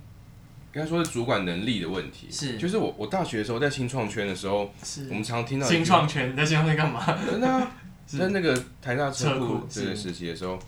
[0.72, 2.29] 该说是主管能力的问题。
[2.29, 7.05] 是，就是我我大学的时候在新创圈的时候，是我们常常听到新创圈，你在新创圈干嘛？
[7.24, 7.70] 真的啊，
[8.07, 10.59] 在那个台大车库对对实习的时候，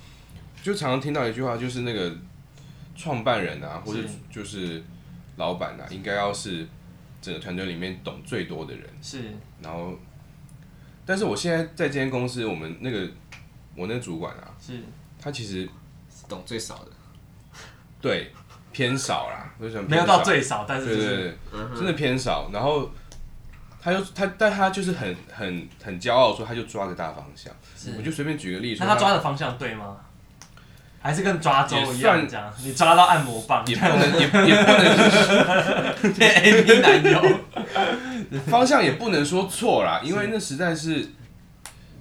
[0.63, 2.17] 就常常听到一句话，就是那个
[2.95, 4.81] 创办人啊，或者就是
[5.39, 6.69] 老板啊，应该要是
[7.21, 8.85] 整个团队里面懂最多的人。
[9.03, 9.23] 是，
[9.63, 9.99] 然后，
[11.05, 13.09] 但是我现在在这间公司，我们那个
[13.75, 14.81] 我那个主管啊，是，
[15.21, 15.69] 他其实。
[16.29, 16.91] 懂最少的，
[18.01, 18.33] 对，
[18.71, 19.89] 偏少啦，为什么？
[19.89, 22.49] 没有到最少，但是、就是、对对对，真的偏少。
[22.53, 22.89] 然后
[23.81, 27.53] 他就他，但他就是很很很骄傲，说他就抓个大方向。
[27.99, 29.97] 我就随便举个例子，那他抓的方向对吗？
[31.01, 32.29] 还是跟抓周一样？
[32.63, 37.41] 你抓到按摩棒，也不能也也不能变 A P 男友。
[38.47, 41.13] 方向也不能说错啦，因为那实在是。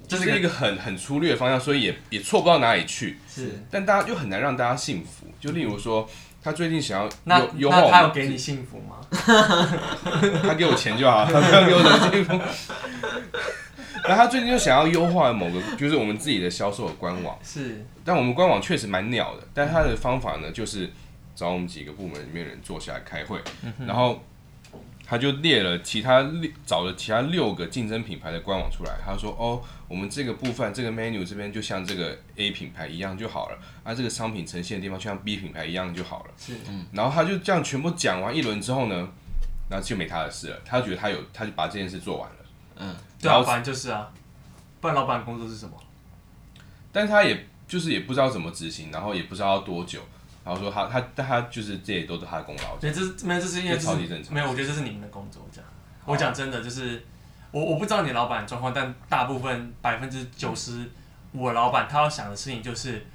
[0.08, 3.20] 这是一个很很粗略的方向，所以也也错不到哪里去。
[3.32, 5.28] 是，但大家又很难让大家幸福。
[5.40, 6.10] 就例如说，
[6.44, 8.96] 他最近想要那他有给你幸福吗？
[10.42, 12.42] 他给我钱就好，他不要给我的幸福。
[14.08, 17.38] 那他最近就想要优化某个，就是我们自己的销售的官网。
[17.44, 19.48] 是，但我们官网确实蛮鸟的。
[19.54, 20.90] 但他的方法呢，就是
[21.36, 23.40] 找我们几个部门里面人坐下来开会，
[23.86, 24.24] 然后。
[25.12, 28.92] 他就列了其他六，找了其他六个竞争品牌的官网出来。
[29.04, 36.86] 他说：“哦，我们这个部分，这个 menu 这边就像这个 A 品牌一样就好了，啊，这个商品呈现的地方就像 B 品牌一样就好了。”是，嗯。
[36.94, 39.10] 然后他就这样全部讲完一轮之后呢，
[39.72, 40.62] 那就没他的事了。
[40.64, 42.36] 他觉得他有，他就把这件事做完了。
[42.78, 44.12] 嗯，对啊，反正就是啊，
[44.82, 45.76] 不然老板工作是什么？
[46.92, 50.02] 但他也就是也不知道怎么执行，然后也不知道要多久。
[50.44, 52.76] 然后说他他但他就是这也都是他的功劳。
[52.78, 54.34] 对，这是没有，这是因为超级正常。
[54.34, 55.46] 没有，我觉得这是你们的工作。
[55.52, 55.70] 这样，
[56.06, 57.06] 我讲真的，就是
[57.52, 60.90] 我我不知道你老板状况，但大部分百分之九十
[61.34, 63.06] 五的老板他要想的事情就是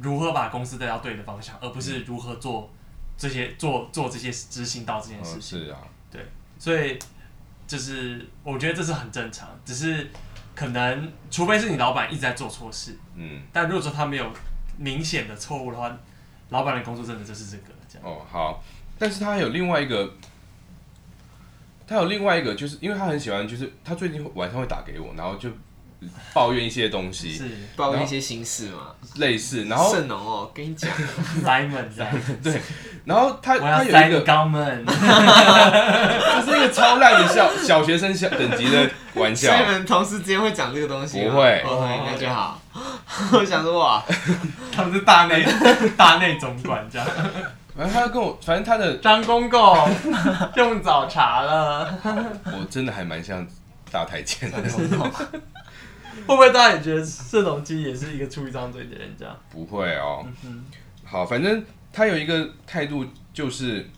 [0.00, 2.70] 如何把公司带到对的方向，而不是如何做
[3.16, 5.58] 这些做做这些执行到这件事情。
[5.64, 6.24] 是啊，对，
[6.58, 6.96] 所以
[7.70, 10.10] 就是我觉得这是很正常，只是
[10.54, 14.32] 可能除非是你老板一直在做错事，嗯，但如果说他没有
[14.76, 15.96] 明显的错误的话。
[16.52, 18.60] 老板的工作真的就是这个这样哦，好，
[18.98, 20.12] 但是他还有另外一个，
[21.86, 25.48] 他有另外一个，就是因为他很喜欢，就是他最近晚上会打给我，然后就
[26.32, 27.44] 抱怨一些东西，是。
[27.76, 30.90] 抱怨一些心事嘛，类似，然后盛农哦，跟你讲
[31.44, 32.60] ，Simon 这样， 对，
[33.04, 42.60] 然后他他有一个肛门， 这是一个超烂的小小学生小等级的玩笑，所以你们同事之间会讲这个东西不会，哦，那就好。
[43.32, 44.02] 我想说哇，
[44.72, 45.44] 他们是大内
[45.96, 47.06] 大内总管这样。
[47.76, 49.90] 反正他跟我，反正他的张公公
[50.56, 51.98] 用早茶了。
[52.04, 53.46] 我真的还蛮像
[53.90, 54.58] 大太监的。
[56.26, 59.36] 会不会大家也觉得这种其实也是一个出一张嘴的人这样？
[59.50, 60.26] 不会哦。
[61.04, 63.88] 好，反正他有一个态度，就是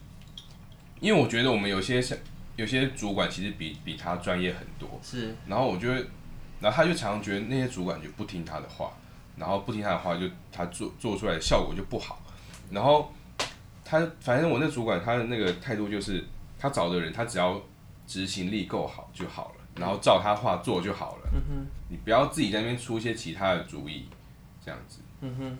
[1.00, 2.02] 因为我觉得我们有些
[2.56, 5.00] 有些主管其实比比他专业很多。
[5.02, 5.34] 是。
[5.46, 6.04] 然后我觉得。
[6.60, 8.92] 然后他就常常觉得那些主管就不听他的话，
[9.36, 12.22] 然后不听他的话，就他做做出来的效果就不好。
[12.70, 13.12] 然后
[13.84, 16.24] 他反正我那主管他的那个态度就是，
[16.56, 17.60] 他找的人他只要
[18.06, 21.30] 执行力够好就好了，然后照他话做就好了。
[21.32, 24.06] 嗯哼，你不要自己在那边出一些其他的主意，
[24.64, 25.00] 这样子。
[25.20, 25.58] 嗯哼，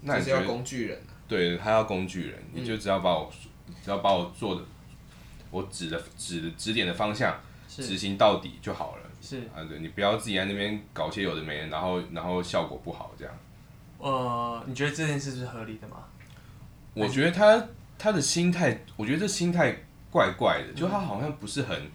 [0.00, 1.00] 那你是要工具人。
[1.28, 3.32] 对，他要工具人，你就只要把我
[3.82, 4.62] 只要把我做的
[5.50, 9.02] 我指的指的指点的方向执行到底就好了。
[9.20, 13.34] 是啊，对，你不要自己在那边搞些有的没的，然后然后效果不好这样。
[13.98, 16.04] 呃，你觉得这件事是合理的吗？
[16.92, 19.74] 我觉得他他的心态，我觉得这心态
[20.10, 21.90] 怪怪的，嗯、就他好像不是很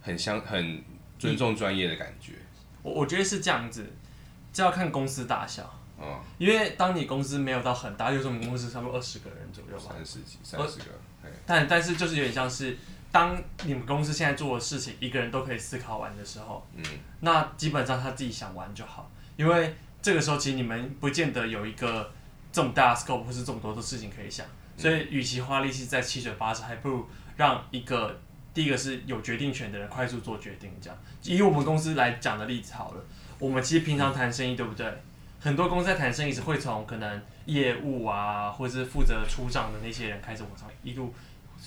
[0.00, 0.82] 很相很
[1.18, 2.32] 尊重专业的感觉。
[2.82, 3.84] 我我觉得是这样子，
[4.52, 5.68] 这要看公司大小。
[6.00, 10.84] 嗯，因为当你公司没有到很大，就是我们公司差不多二十个人左右吧，三十几、三十个。
[11.46, 12.76] 但但是就是有点像是。
[13.14, 16.82] 当你们公司现在做的事情，一个人都可以思考完的时候，嗯，
[17.20, 19.72] 那基本上他自己想完就好，因为
[20.02, 22.10] 这个时候其实你们不见得有一个
[22.50, 24.44] 这么大的 scope 或是这么多的事情可以想，
[24.76, 28.20] 所以与其花力气在七嘴八舌，还不如让一个
[28.54, 30.70] 第一个是有决定权的人快速做决定。
[30.80, 33.04] 这样，以我们公司来讲的例子好了，
[33.38, 34.86] 我们其实平常谈生意，对不对？
[35.40, 41.12] 很多公司在谈生意时会从可能业务啊，或者是负责出账的那些人开始往上一路。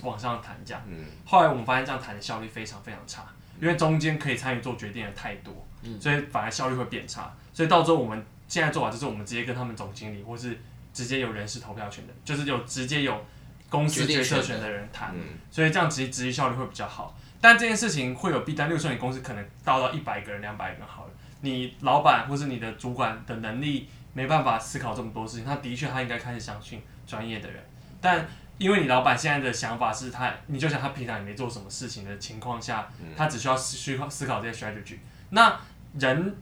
[0.03, 0.83] 往上谈这样，
[1.25, 3.25] 后来我们发现这样谈的效率非常非常差，
[3.59, 5.65] 因为中间可以参与做决定的太多，
[5.99, 7.33] 所以反而效率会变差。
[7.51, 10.59] 所以到最后我们现在做法就是，我们直接跟他们总经理，或是
[10.93, 13.25] 直接有人事投票权的，就是有直接有
[13.69, 15.13] 公司决策权的人谈，
[15.51, 17.17] 所以这样其实执行效率会比较好。
[17.39, 21.05] 但这件事情会有弊端，例如说你公司可能到到一百个人、两百个人好。
[21.05, 27.63] 了，你老板或是你的主管的能力没办法思考这么多事情，他的确他应该开始相信专业的人，
[28.01, 28.25] 但
[28.57, 34.97] 因为你老板现在的想法是他，你就想他平常也没做什么事情的情况下，他只需要思考思考这些 strategy。
[35.29, 35.59] 那
[35.99, 36.35] 人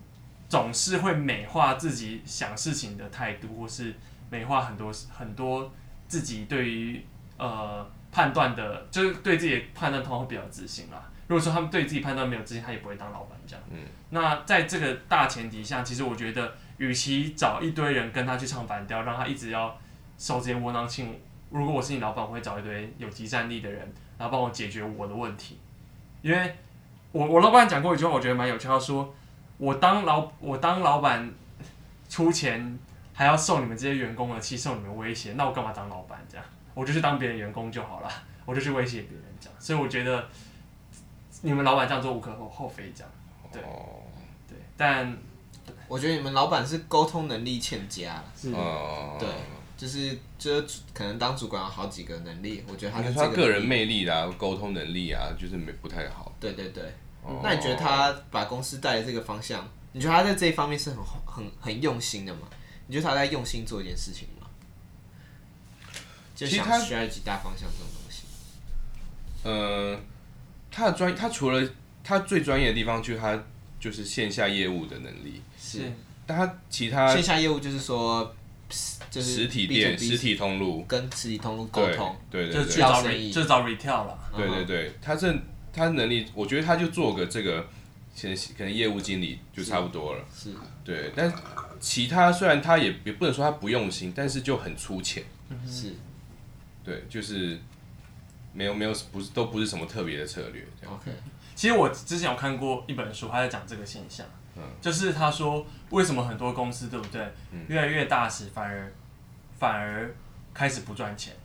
[0.48, 3.94] 总是会美化自己想事情的态度，或是
[4.30, 5.70] 美化很多很多
[6.08, 7.06] 自己对于
[7.38, 11.02] 呃判断的，就是对自己的判断通常会比较自信啦。
[11.28, 13.64] 如果说他们对自己判断没有自信，他也不会当老板这样。
[13.72, 13.80] 嗯
[14.12, 19.76] 那在这个大前提下，其实我觉得，与其找一堆人跟他去唱反调，让他一直要
[20.18, 21.06] 受这些窝囊气。
[21.50, 23.82] 如果我是你老板，我会找一堆有即战力的人，
[24.18, 25.60] 然后帮我解决我的问题。
[26.22, 26.56] 因为
[27.12, 28.68] 我我老板讲过一句话，我觉得蛮有趣。
[28.68, 29.14] 他说
[29.58, 31.30] ：“我当老我当老板
[32.08, 32.80] 出钱，
[33.14, 36.24] 还要受你们这些员工的气，受你们威胁，那我干嘛当老板？
[36.30, 36.46] 这样
[36.76, 38.12] 我就去当别人员工就好了，
[38.46, 39.56] 我就去威胁别人这样。
[39.60, 40.28] 所以我觉得
[41.42, 43.12] 你们老板这样做无可厚厚非，这样
[43.52, 43.62] 对
[44.48, 44.58] 对。
[44.78, 45.18] 但
[45.88, 49.28] 我觉得你们老板是沟通能力欠佳，是对。”
[49.78, 56.34] 就是，就是可能当主管有好几个能力，我觉得他是他个人魅力啦，沟通能力啊，就是没不太好。
[56.40, 56.82] 对对对，
[57.22, 62.48] 哦、那你觉得他把公司带的这个方向，你觉得他在这一方面是很很很用心的吗？
[62.88, 64.35] 你觉得他在用心做一件事情吗？
[66.36, 68.24] 就想需要几大方向这种东西。
[69.44, 70.00] 呃，
[70.70, 71.70] 他的专，他除了
[72.04, 73.44] 他最专业的地方，就是他
[73.80, 75.92] 就是线下业务的能力是，
[76.28, 78.36] 但他其他线下业务就是说。
[79.12, 84.20] 实体店、实体通路跟实体通路沟通，对对对，就找就找 retail 了。
[84.36, 85.34] 对对对，他这
[85.72, 87.62] 他能力，我觉得他就做个这个，
[88.20, 90.26] 可能可能业务经理就差不多了。
[90.36, 90.50] 是，
[90.84, 91.32] 对，但
[91.80, 95.24] 其他虽然他也也不能说他不用心，但是就很粗浅。
[95.66, 95.94] 是，
[96.86, 97.58] 对，就是
[98.54, 100.66] 没有没有不是都不是什么特别的策略。
[100.86, 101.12] OK，
[101.56, 104.26] 其实我之前有看过一本书，他在讲这个现象。
[104.58, 107.28] 嗯就是他说，为什么很多公司对不对，
[107.68, 108.90] 越来越大时反而
[109.60, 110.16] 反而
[110.54, 111.36] 开始不赚钱。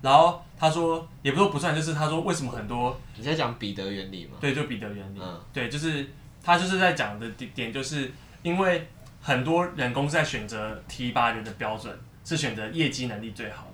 [0.00, 4.36] 然后他说，也不说不算，就是他说为什么很多你在讲彼得原理吗？
[4.38, 5.20] 对，就彼得原理。
[5.52, 6.06] 对，就是
[6.42, 8.86] 他就是在讲的点，就是因为
[9.20, 13.66] 很多人公司在选择提拔人的标准是选择业绩能力最好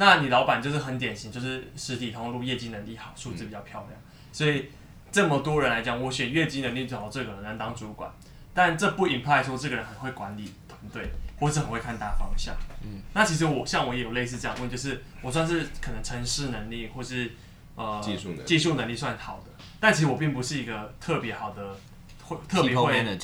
[0.00, 4.00] 那你老板就是很典型，就是实体通路业绩能力好，数字比较漂亮，
[4.32, 4.70] 所以。
[5.12, 8.08] 这么多人来讲，我选业绩能力最好这个人来当主管，
[8.54, 12.54] 但这不 imply 说这个人很会管理团队，或是很会看大方向。
[12.84, 17.32] 嗯，那其实我像我也有类似这样问，就是我算是可能城市能力或是
[17.74, 18.42] 呃技术能力。
[18.44, 21.76] 技术能力算好的，但其实我并不是一个特别好的
[22.22, 23.18] 会特别会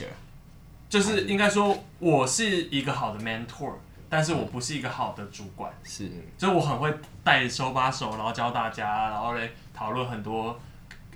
[0.91, 3.75] 就是应该说我是一个好的 mentor，
[4.09, 5.73] 但是我不是一个好的主管。
[5.85, 10.59] 是，就是我很会带手把手，然后教大家，然后嘞讨论很多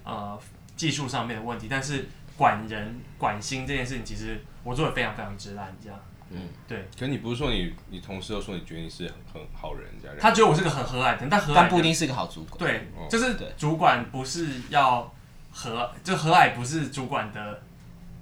[0.04, 0.38] 呃。
[0.76, 6.00] 技术上面的问题，但是管人管心这件事情，其实我做的非常非常之烂，这样。
[6.30, 6.88] 嗯，对。
[6.98, 10.16] 可你不是说你你同事都说你觉得你是很好人这样？
[10.18, 12.58] 他觉得我是个很和蔼的人，但和但不一定是一个好主管。
[12.58, 15.12] 对，就是主管不是要
[15.52, 17.60] 和，就和蔼不是主管的，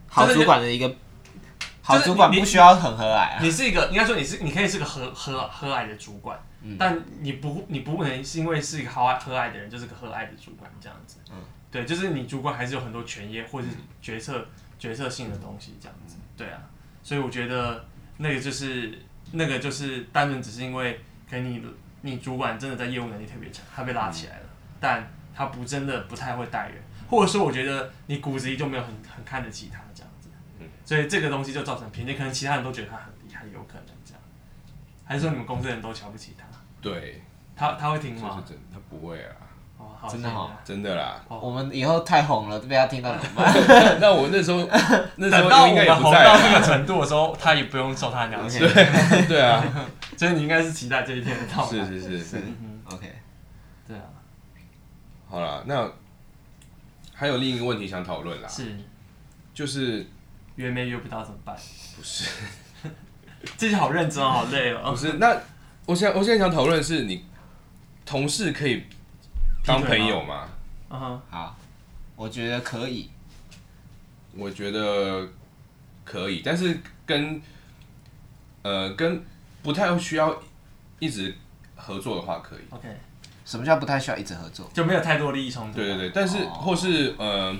[0.08, 0.92] 好主管的一个
[1.88, 3.38] 好主管不需要很和蔼啊。
[3.40, 6.38] 你是一个应该说你是你可以是个和和和蔼的主管，
[6.78, 11.16] 但你不你不能是因为是一个和蔼和蔼的人就是个和蔼的主管这样子。
[11.30, 11.36] 嗯。
[11.70, 14.46] 对，就是你主管还是有很多权益或者是决策
[14.78, 16.58] 决策性的东西这样子，对啊，
[17.02, 17.84] 所以我觉得
[18.16, 18.98] 那个就是
[19.32, 20.98] 那个就是单纯只是因为
[21.28, 21.62] 可能你
[22.00, 24.46] 你主管真的在业务能力特别强，他被拉起来了，
[24.80, 29.78] 但他不真的不太会带人，或者说我觉得你骨子里就没有很很看得起他
[30.88, 34.22] 所以这个东西就造成偏见，可能其他人都觉得他很厉害，有可能这样，
[35.04, 36.46] 还是说你们公司人都瞧不起他？
[36.80, 37.22] 对，
[37.54, 38.42] 他他会听吗？
[38.72, 39.36] 他不会啊。
[40.10, 41.20] 真的好，真的啦！
[41.28, 43.52] 我们以后太红了，被他听到怎么办？
[44.00, 44.66] 那我那时候，
[45.16, 46.24] 那时候应该也不在。
[46.24, 48.60] 红到这个程度的时候，他也不用受他的了解。
[48.72, 49.62] 对对啊，
[50.16, 51.68] 所以你应该是期待这一天的到来。
[51.68, 52.42] 是是是是
[52.86, 53.12] ，OK，
[53.86, 54.02] 对啊。
[55.28, 55.90] 好了，那
[57.12, 58.48] 还有另一个问题想讨论啦。
[58.48, 58.76] 是，
[59.52, 60.06] 就是
[60.58, 61.56] 约没约不到怎么办？
[61.96, 62.28] 不是，
[63.56, 64.90] 自己好认真哦，好累哦。
[64.90, 65.40] 不是，那
[65.86, 67.24] 我现我现在想讨论的是，你
[68.04, 68.84] 同事可以。
[69.64, 70.48] 当朋友吗？
[70.88, 71.56] 嗯哼，好，
[72.16, 73.10] 我觉得可以。
[74.34, 75.28] 我觉得
[76.04, 77.40] 可以，但是跟
[78.62, 79.22] 呃跟
[79.62, 80.40] 不太需要
[80.98, 81.34] 一直
[81.76, 82.60] 合作的话，可以。
[82.70, 82.88] OK，
[83.44, 84.70] 什么叫不太需要一直合作？
[84.72, 85.76] 就没有太多利益冲突。
[85.76, 87.54] 对对对，但是、哦、或是呃，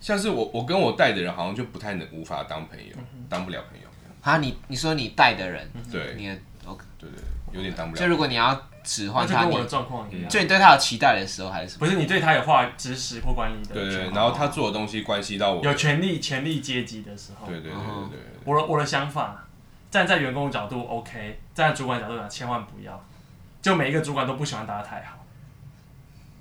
[0.00, 3.88] 像是我我跟我带的人，好像就不太能无法当朋友，嗯、当不了朋友。
[4.22, 7.20] 啊，你你说你带的人，对，你的 OK，对对，
[7.52, 8.00] 有点当不了。
[8.00, 8.60] 就如果你要。
[8.84, 10.30] 指唤他，跟我的状况一样。
[10.30, 11.80] 就你对他有期待的时候，还是什么？
[11.80, 13.74] 不是你对他有话指使或管理的？
[13.74, 15.62] 对对，然后他做的东西关系到我。
[15.62, 17.46] 有权力、权力阶级的时候。
[17.46, 18.18] 对对对对对。
[18.44, 19.44] 我的我的想法，
[19.90, 22.98] 站在员工的角度 OK，站在主管角度讲千万不要，
[23.60, 25.18] 就每一个主管都不喜欢打的太好。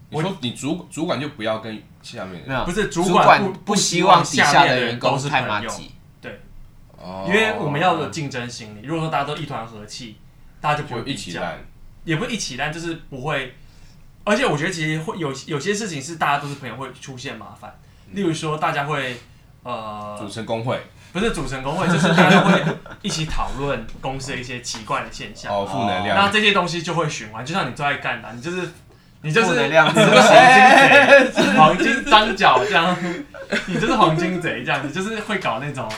[0.10, 1.84] 我说你主主管就不要跟
[2.16, 5.92] 下面的，不是主主管不不希望底下的员工都是太朋友，麻吉，
[6.22, 6.40] 对，
[6.98, 8.86] 哦，因为我们要有竞争心理。
[8.86, 10.18] 如果说大家都一团和气，
[10.62, 11.60] 大家就不会一起烂，
[12.06, 13.56] 也不是一起烂，就是不会。
[14.24, 17.74] 而且我觉得其实会有有些事情是大家都是朋友会出现麻烦，
[18.12, 19.18] 例如说大家会
[19.64, 20.82] 呃组成工会，
[21.12, 22.64] 不是组成工会，就是大家会
[23.02, 28.70] 一起讨论公司的一些奇怪的现象，哦，负能量，那这些东西就会循环，就像你最爱干的，你就是。
[29.22, 32.98] 你就是负能量你就是黄金贼， 黄金张角这样，
[33.66, 35.90] 你就是黄金贼这样，你就是会搞那种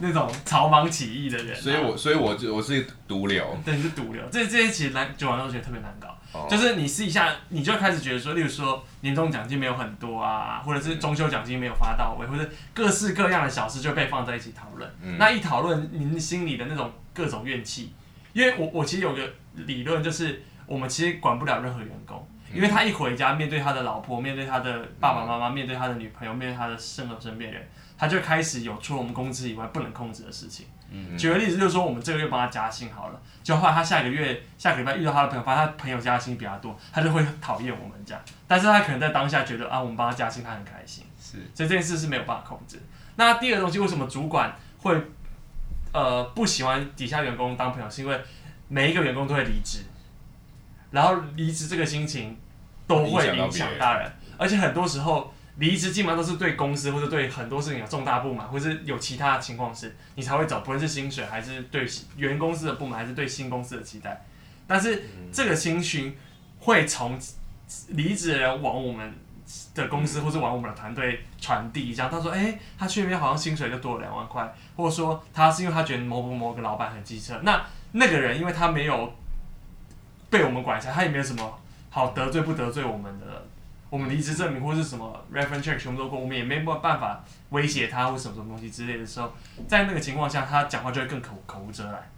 [0.00, 1.60] 那种草莽起义的人、啊。
[1.60, 4.22] 所以我所以我就我是毒瘤，对，你是毒瘤。
[4.30, 6.08] 这这些其实难，主管都觉得特别难搞。
[6.32, 12.44] 哦、就是你试一下，你就开始觉得说，例如说年终奖金没有很多啊，或者是中秋奖金没有发到位，或者
[12.74, 14.90] 各式各样的小事就被放在一起讨论。
[15.00, 17.94] 嗯、那一讨论，您心里的那种各种怨气，
[18.32, 19.22] 因为我我其实有个
[19.54, 22.26] 理论，就是我们其实管不了任何员工。
[22.54, 30.66] 因为他一回家，面对他的老婆，面对他的爸爸妈妈，面对他的女朋友，面对他的任何身边人，他就开始有除了我们工资以外不能控制的事情。
[30.90, 38.22] 嗯、举个例子，就是说我们这个月帮他加薪好了，就后来他下个月下个礼拜遇到他的朋友，发现他朋友加薪比较多，他就会讨厌我们这样。
[38.46, 41.04] 但是他可能在当下觉得啊，我们帮他加薪，他很开心。
[41.18, 42.80] 是，所以这件事是没有办法控制。
[43.16, 44.96] 那第二个东西，为什么主管会
[45.92, 47.90] 呃不喜欢底下员工当朋友？
[47.90, 48.20] 是因为
[48.68, 49.80] 每一个员工都会离职，
[50.92, 52.38] 然后离职这个心情。
[52.86, 64.24] 都会影响大人，而且很多时候离职基本上都是对公司或者对很多事情有重大不满，或者是有其他情况时，你才会走，不论是薪水还是对原公司的不满，还是对新公司的期待。
[64.66, 66.18] 但是这个情绪
[66.58, 67.18] 会从
[67.88, 69.14] 离职的人往我们
[69.74, 79.12] 的公司或者往我们的团队传递，这样他说：“哎，他去那边好像薪水就多了两万块。”或者说他是因为他觉得某某某个老板很机车，那那个人因为他没有
[80.28, 81.58] 被我们管辖，他也没有什么。
[81.94, 83.46] 好得罪不得罪我们的，
[83.88, 89.32] 我们离职证明或是什么 reference check 全部都过，我们也没办法威胁他或什么什么东西之类的时候，
[89.68, 92.10] 在那个情况下，他讲话就会更口口无遮拦，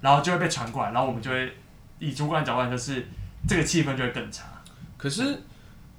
[0.00, 1.52] 然后就会被传过来，然后我们就会
[1.98, 3.06] 以主管角度就是
[3.46, 4.46] 这个气氛就会更差。
[4.96, 5.42] 可是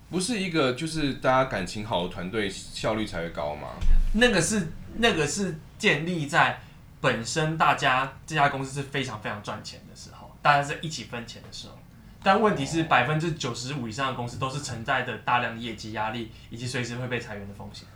[0.10, 3.68] 不是一个就是大家感情好的团队效率才会高吗？
[4.14, 6.60] 那个是那个是建立在
[7.00, 11.78] 本身大家这家公司是非常非常赚钱的时候，大家是一起分钱的时候。
[12.22, 17.88] 但问题是，百分之九十五以上的公司都是存在着大量的业绩压力，以及随时会被裁员的风险。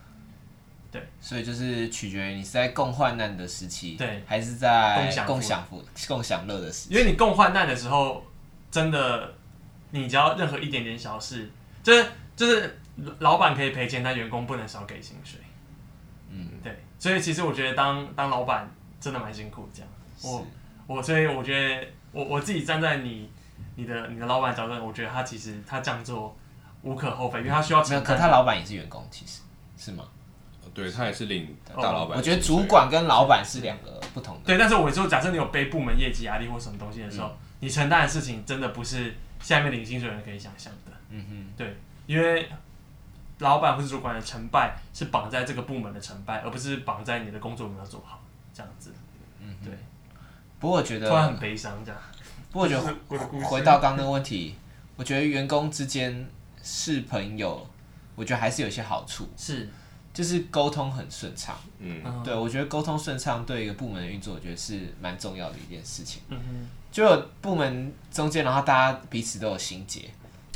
[0.90, 6.94] 对，所以就是取决于你是在共患难的时期，对，还是在共享福、共享乐的时期。
[6.94, 8.24] 因为你共患难的时候，
[8.72, 9.34] 真的，
[9.92, 11.52] 你只要任何一点点小事，
[11.84, 12.06] 就是
[12.38, 12.80] 就是
[13.20, 15.42] 老板可以赔钱，但员工不能少给薪水。
[16.30, 16.78] 嗯，对。
[16.98, 18.72] 所以其实我觉得当当老板
[19.02, 19.90] 真的蛮辛苦，这样。
[20.22, 20.48] 我
[20.88, 23.30] 我所以我觉得我我自己站在你。
[23.76, 26.36] 你的你的老板角度，我觉得他其实他这样做
[26.82, 27.84] 无可厚非，因为他需要。
[27.86, 29.42] 没有，可他老板也是员工，其实
[29.78, 30.04] 是吗？
[30.74, 32.18] 对，他也是领大老板。
[32.18, 34.42] 我觉得主管跟老板是两个不同的。
[34.46, 40.92] 对，但是我说，假设你有背部门业绩压力或什么东西的时候，嗯、你承担的事情真的不是下面领薪水的人可以想象的。
[41.10, 42.50] 嗯哼，对，因为
[43.38, 48.20] 老板或是主管的成败是绑在这个部门的成败，而不是绑在你的工作有没有做好
[48.52, 48.92] 这样子。
[49.40, 49.72] 嗯，对。
[50.60, 52.02] 不过我觉得突然很悲伤这样。
[52.54, 54.56] 不过，我觉得回到刚刚那个问题，
[54.96, 56.30] 我觉得员工之间
[56.62, 57.68] 是朋友，
[58.16, 59.68] 我觉得还是有一些好处，是，
[60.14, 61.56] 就是沟通很顺畅。
[61.80, 66.22] 嗯，对，我觉得沟通顺畅对一个部门的运作，我觉得是蛮重要的一件事情。
[66.30, 70.02] 嗯哼，就有部门中间，然后大家彼此都有心结。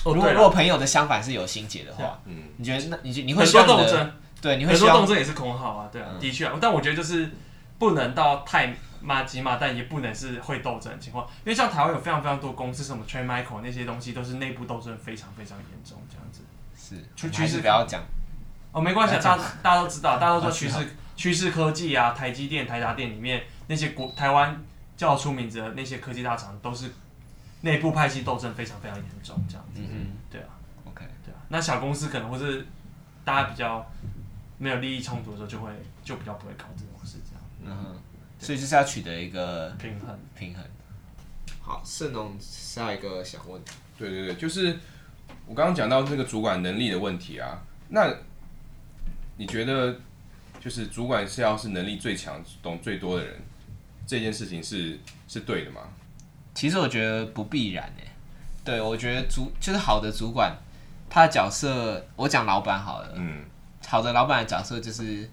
[0.06, 4.12] 如果如果朋友的相反是有心结的话，嗯，你觉得那你你会说斗争？
[4.40, 7.32] 对，你会说斗争也是空号啊，对啊，的确啊，但我觉得就是
[7.80, 8.78] 不能到太。
[9.02, 16.42] 骂鸡骂，但也不能是会斗争的情况，因为像台湾有非常非常多公司，什么 Trade Micro 那些东西，都是内部斗争非常非常严重，这样子。
[16.76, 18.02] 是，趋势不要讲。
[18.72, 24.62] 哦，没关系，大大家都知道，大家都说趋势趋势科技啊，台积电、台达电里面那些国台湾
[24.96, 26.92] 叫出名字的那些科技大厂，都是
[27.62, 29.82] 内部派系斗争非常非常严重，这样子。
[29.82, 30.48] 嗯嗯，对啊。
[30.86, 31.38] OK，对啊。
[31.50, 32.66] 那小公司可能或是
[33.26, 33.86] 大家比较
[34.58, 35.72] 没有利益冲突的时候，就会
[36.04, 37.44] 就比较不会搞这种事，这样。
[37.66, 37.96] 嗯哼。
[38.40, 40.64] 所以就是要取得一个平衡，平衡。
[41.62, 43.62] 好，盛龙下一个想问。
[43.98, 44.78] 对对对，就是
[45.46, 47.60] 我刚刚讲到这个主管能力的问题啊。
[47.90, 48.14] 那
[49.38, 50.00] 你觉得，
[50.60, 53.36] 就是主管是要是能力最强、懂最多的人，
[54.06, 55.82] 这件事情是是对的吗？
[56.54, 58.08] 其实我觉得不必然诶。
[58.64, 60.56] 对，我觉得主就是好的主管，
[61.10, 63.14] 他的角色，我讲老板好了。
[63.16, 63.44] 嗯。
[63.86, 65.30] 好的老板的角色就是。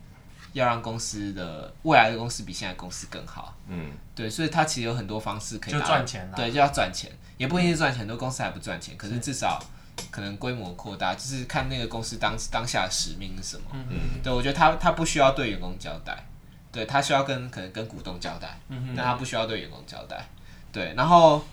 [0.54, 3.54] 要让公司的未来的公司比现在公司更好。
[3.68, 9.62] 嗯，对，所以他其实有很多方式可以就赚钱，对，就要赚钱，也不一定是赚钱，很多公司还不赚钱，可是至少
[10.10, 13.64] 可能规模扩大，就是看那个公司当当下的使命是什么。
[13.72, 16.24] 嗯嗯，对我觉得他他不需要对员工交代，
[16.72, 20.26] 对他需要跟可能跟股东交代，嗯哼，但他不需要对员工交代。
[20.72, 21.44] 对，然后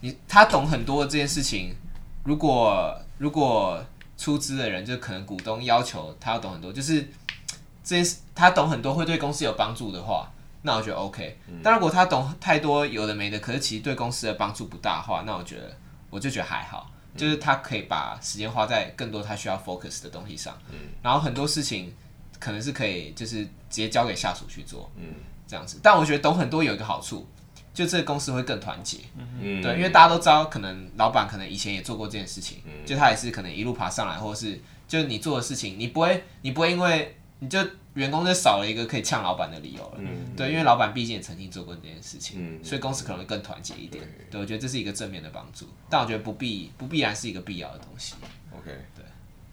[0.00, 1.74] 你他懂很多这件事情，
[2.24, 3.82] 如果如果
[4.16, 7.08] 出资的人就可能股东要求他要懂很多，就是
[7.82, 10.30] 这些他懂很多会对公司有帮助的话，
[10.62, 11.38] 那我觉得 OK。
[11.62, 15.76] 但如果他懂太多有的没的，可是其实对公司的帮助不大的话，那我觉得
[16.10, 20.56] 我就觉得还好，就是他可以把时间花在更多他需要 focus 的东西上，
[21.02, 21.94] 然后很多事情
[22.38, 24.90] 可能是可以就是直接交给下属去做，
[25.46, 25.80] 这样子。
[25.82, 27.26] 但我觉得懂很多有一个好处。
[27.72, 28.98] 就这个公司会更团结，
[29.38, 37.58] 嗯、对，因为大家都知道，可能老板可能以前也做过这件事情，嗯、就他也是可能一路爬上来，或者是就是你做的事情，你不会，你不会因为你就
[37.94, 48.14] 员工就少了一个可以呛老板的理由了，嗯、对，因为老板毕竟也曾经做过这件事情，嗯、所以公司可能会更团结一点，对，对，我觉得这是一个正面的帮助，但我觉得不必不必然是一个必要的东西
[48.56, 49.04] ，OK，对，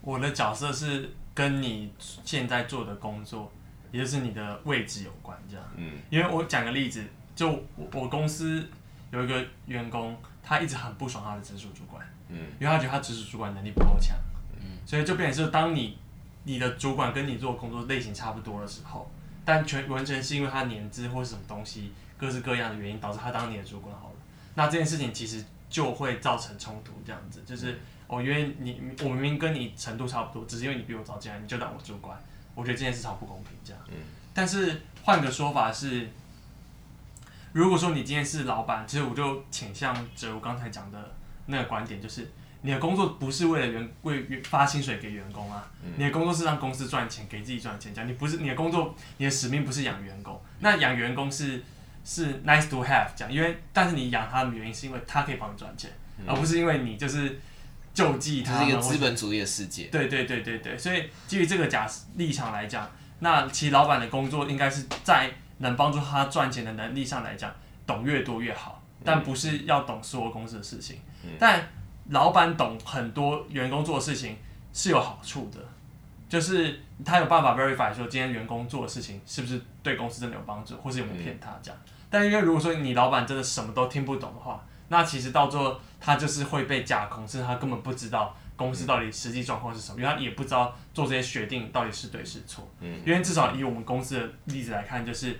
[0.02, 1.92] 我的角色是跟你
[2.24, 3.50] 现在做的工作，
[3.90, 7.04] 也就是你的位置有关，这样，嗯，因为我讲个例子。
[7.38, 8.68] 就我我公司
[9.12, 14.18] 有一个员工，他一直很不爽他的直属主管，嗯，因为他觉得他直属主管能力不够强，
[14.56, 15.96] 嗯，所以就变成是当你
[16.44, 19.10] 你的主管跟你做工作类型差不多的时候，
[19.44, 24.14] 但全完全是因为他年资或是什么东西各式各样的原因导致他当你的主管好了，
[24.54, 32.18] 那这件事情其实就会造成冲突，这样子就是哦，因为你我明明跟你程度差不多，只是因为你比我早进来，你就当我主管，
[32.54, 33.94] 我觉得这件事超不公平，这样，嗯，
[34.32, 36.08] 但是换个说法是。
[37.54, 41.14] 如果说你今天是老板，其实我就倾向着我刚才讲的
[41.46, 42.30] 那个观点，就是
[42.62, 47.94] 你的工作不是为了员为发薪水给员工啊，嗯、你的工作是让公司赚钱，给自己赚钱。
[47.94, 50.40] 这样你不是你的工作，你的使命不是养员工。
[50.60, 51.62] 那养员工是
[52.04, 57.38] 是 nice to have 这样，因为但是你养他的原因是因为他可以帮你赚钱，嗯、而不是因为你就是
[57.94, 58.58] 救济他。
[58.58, 59.84] 这是一个资本主义的世界。
[59.84, 62.90] 对对对对对，所以基于这个假立场来讲，
[63.20, 65.30] 那其实老板的工作应该是在。
[65.60, 67.52] 能帮助他赚钱的能力上来讲，
[67.84, 71.00] 懂越多越好，但不是要懂所有公司的事情。
[71.24, 71.68] 嗯、但
[72.08, 74.36] 老板懂很多员工做的事情
[74.72, 75.58] 是有好处的，
[76.28, 81.80] 就是他有办法 verify 说今天员工做的事情是不是对公司真的有帮助，或是有没有骗他这样。
[81.84, 88.34] 嗯、但因为如果说你老板真的什么都听不懂的话，那其实到最后他就是会被架空，甚至他根本不知道。
[88.58, 90.00] 公司到底实际状况是什么？
[90.00, 92.68] 因为他也不知道做这些决定到底是对是错。
[92.80, 95.38] 嗯，因为至少以我们公司的例子来看，就是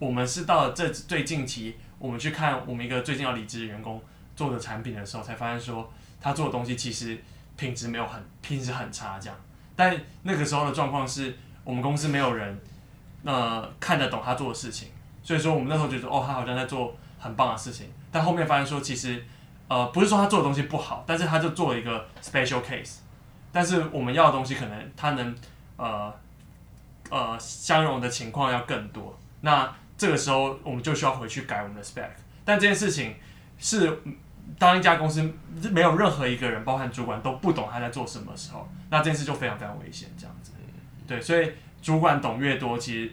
[0.00, 4.02] 我们是到了这最近期，我们去看我们一个最近要离职的员工
[4.34, 5.88] 做的产品的时候，才发现说
[6.20, 7.18] 他做的东西其实
[7.56, 9.36] 品质没有很品质很差这样。
[9.76, 12.60] 但那个时候的状况是我们公司没有人
[13.24, 14.88] 呃看得懂他做的事情，
[15.22, 19.24] 所以说我们那时候觉得哦，他好像在做很棒的事情，但后面发现说其实。
[19.70, 23.00] 呃，不是说他做的东西不好，但是他就做了一个 special case，
[23.52, 25.36] 但是我们要的东西可能他能
[25.76, 26.10] 呃
[27.10, 32.08] 呃相容的情况要更多，那这个时候我们就需要回去改我们的 spec，
[32.46, 33.14] 但这件事情
[33.58, 34.00] 是
[34.56, 35.20] 当一家公司
[35.72, 40.52] 没有任何一个人，包含主管都不懂他在做什么的时候，那这件事就非常非常危险，这样子，
[41.06, 43.12] 对，所以主管懂越多，其实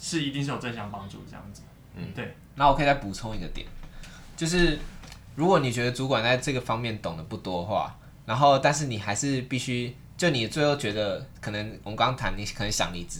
[0.00, 1.62] 是一定是有正向帮助，这样子，
[1.94, 2.36] 嗯，对。
[2.56, 3.66] 那我可以再补充一个点，
[4.36, 4.78] 就是。
[5.36, 7.92] 如果你觉得主管在这个方面懂得不多的话，
[8.24, 13.18] 然后但是你还是必须，就你最后觉得可能我们刚刚谈你可能想离职，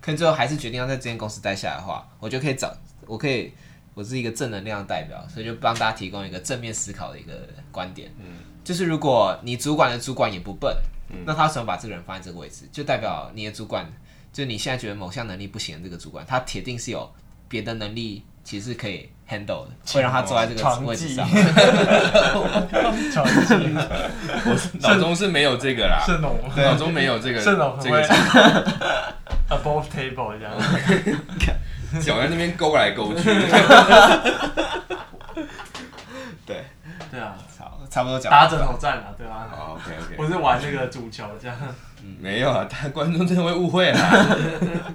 [0.00, 2.72] 可能最后还是决定要在这间公司待下来的话，我就可以找，
[3.06, 3.52] 我可以，
[3.98, 7.32] 我是一个正能量的代表，所以就帮大家提供一个正面思考的一个
[7.72, 8.26] 观点，嗯，
[8.62, 10.72] 就是如果你主管的主管也不笨，
[11.10, 12.64] 嗯，那他为什么把这个人放在这个位置？
[12.70, 13.92] 就代表你的主管，
[14.32, 17.12] 就你现在觉得某项能力不行的这个主管，他铁定是有
[17.48, 18.22] 别的能力。
[18.44, 21.28] 其实可以 handle 的，会让他坐在这个位置上。
[24.46, 26.02] 我脑中是没有这个啦，
[26.56, 27.68] 脑中没有这个这个
[29.50, 30.54] above table 这样，
[32.00, 33.22] 脚在那边勾来勾去。
[36.46, 36.64] 对
[37.10, 41.56] 对啊，差差不多讲打枕头战了，对吧？OK OK，我是玩那个足球这样。
[42.20, 43.98] 没有啊，但观众真的会误会啊。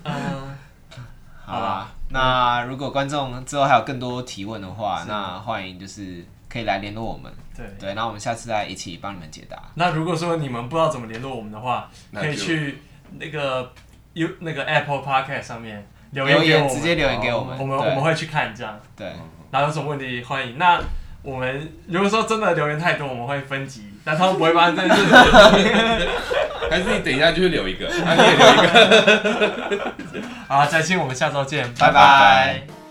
[0.04, 0.56] 嗯，
[1.46, 1.90] 好吧。
[2.10, 7.32] 那如果观众之后还有更多提问的话，那欢迎就是可以来联络我们。
[7.56, 9.58] 对对，那我们下次再一起帮你们解答。
[9.76, 12.80] 那如果说你们不知道怎么联络我们的话，可以去
[13.20, 13.72] 那个
[14.14, 18.80] U 那个 Apple Podcast 上面留言给我们，直接留言给我们，我们对我们会去看这样。
[18.96, 19.08] 对，
[19.52, 20.58] 然后有什么问题欢迎。
[20.58, 20.80] 那
[21.22, 25.12] 我们如果说真的留言太多，我们会分级，但他们不会发生这件事情。
[26.70, 29.92] 还是你等一下就去留一个，啊，你也留一个。
[30.48, 32.83] 好，再见，我们下周见，拜拜。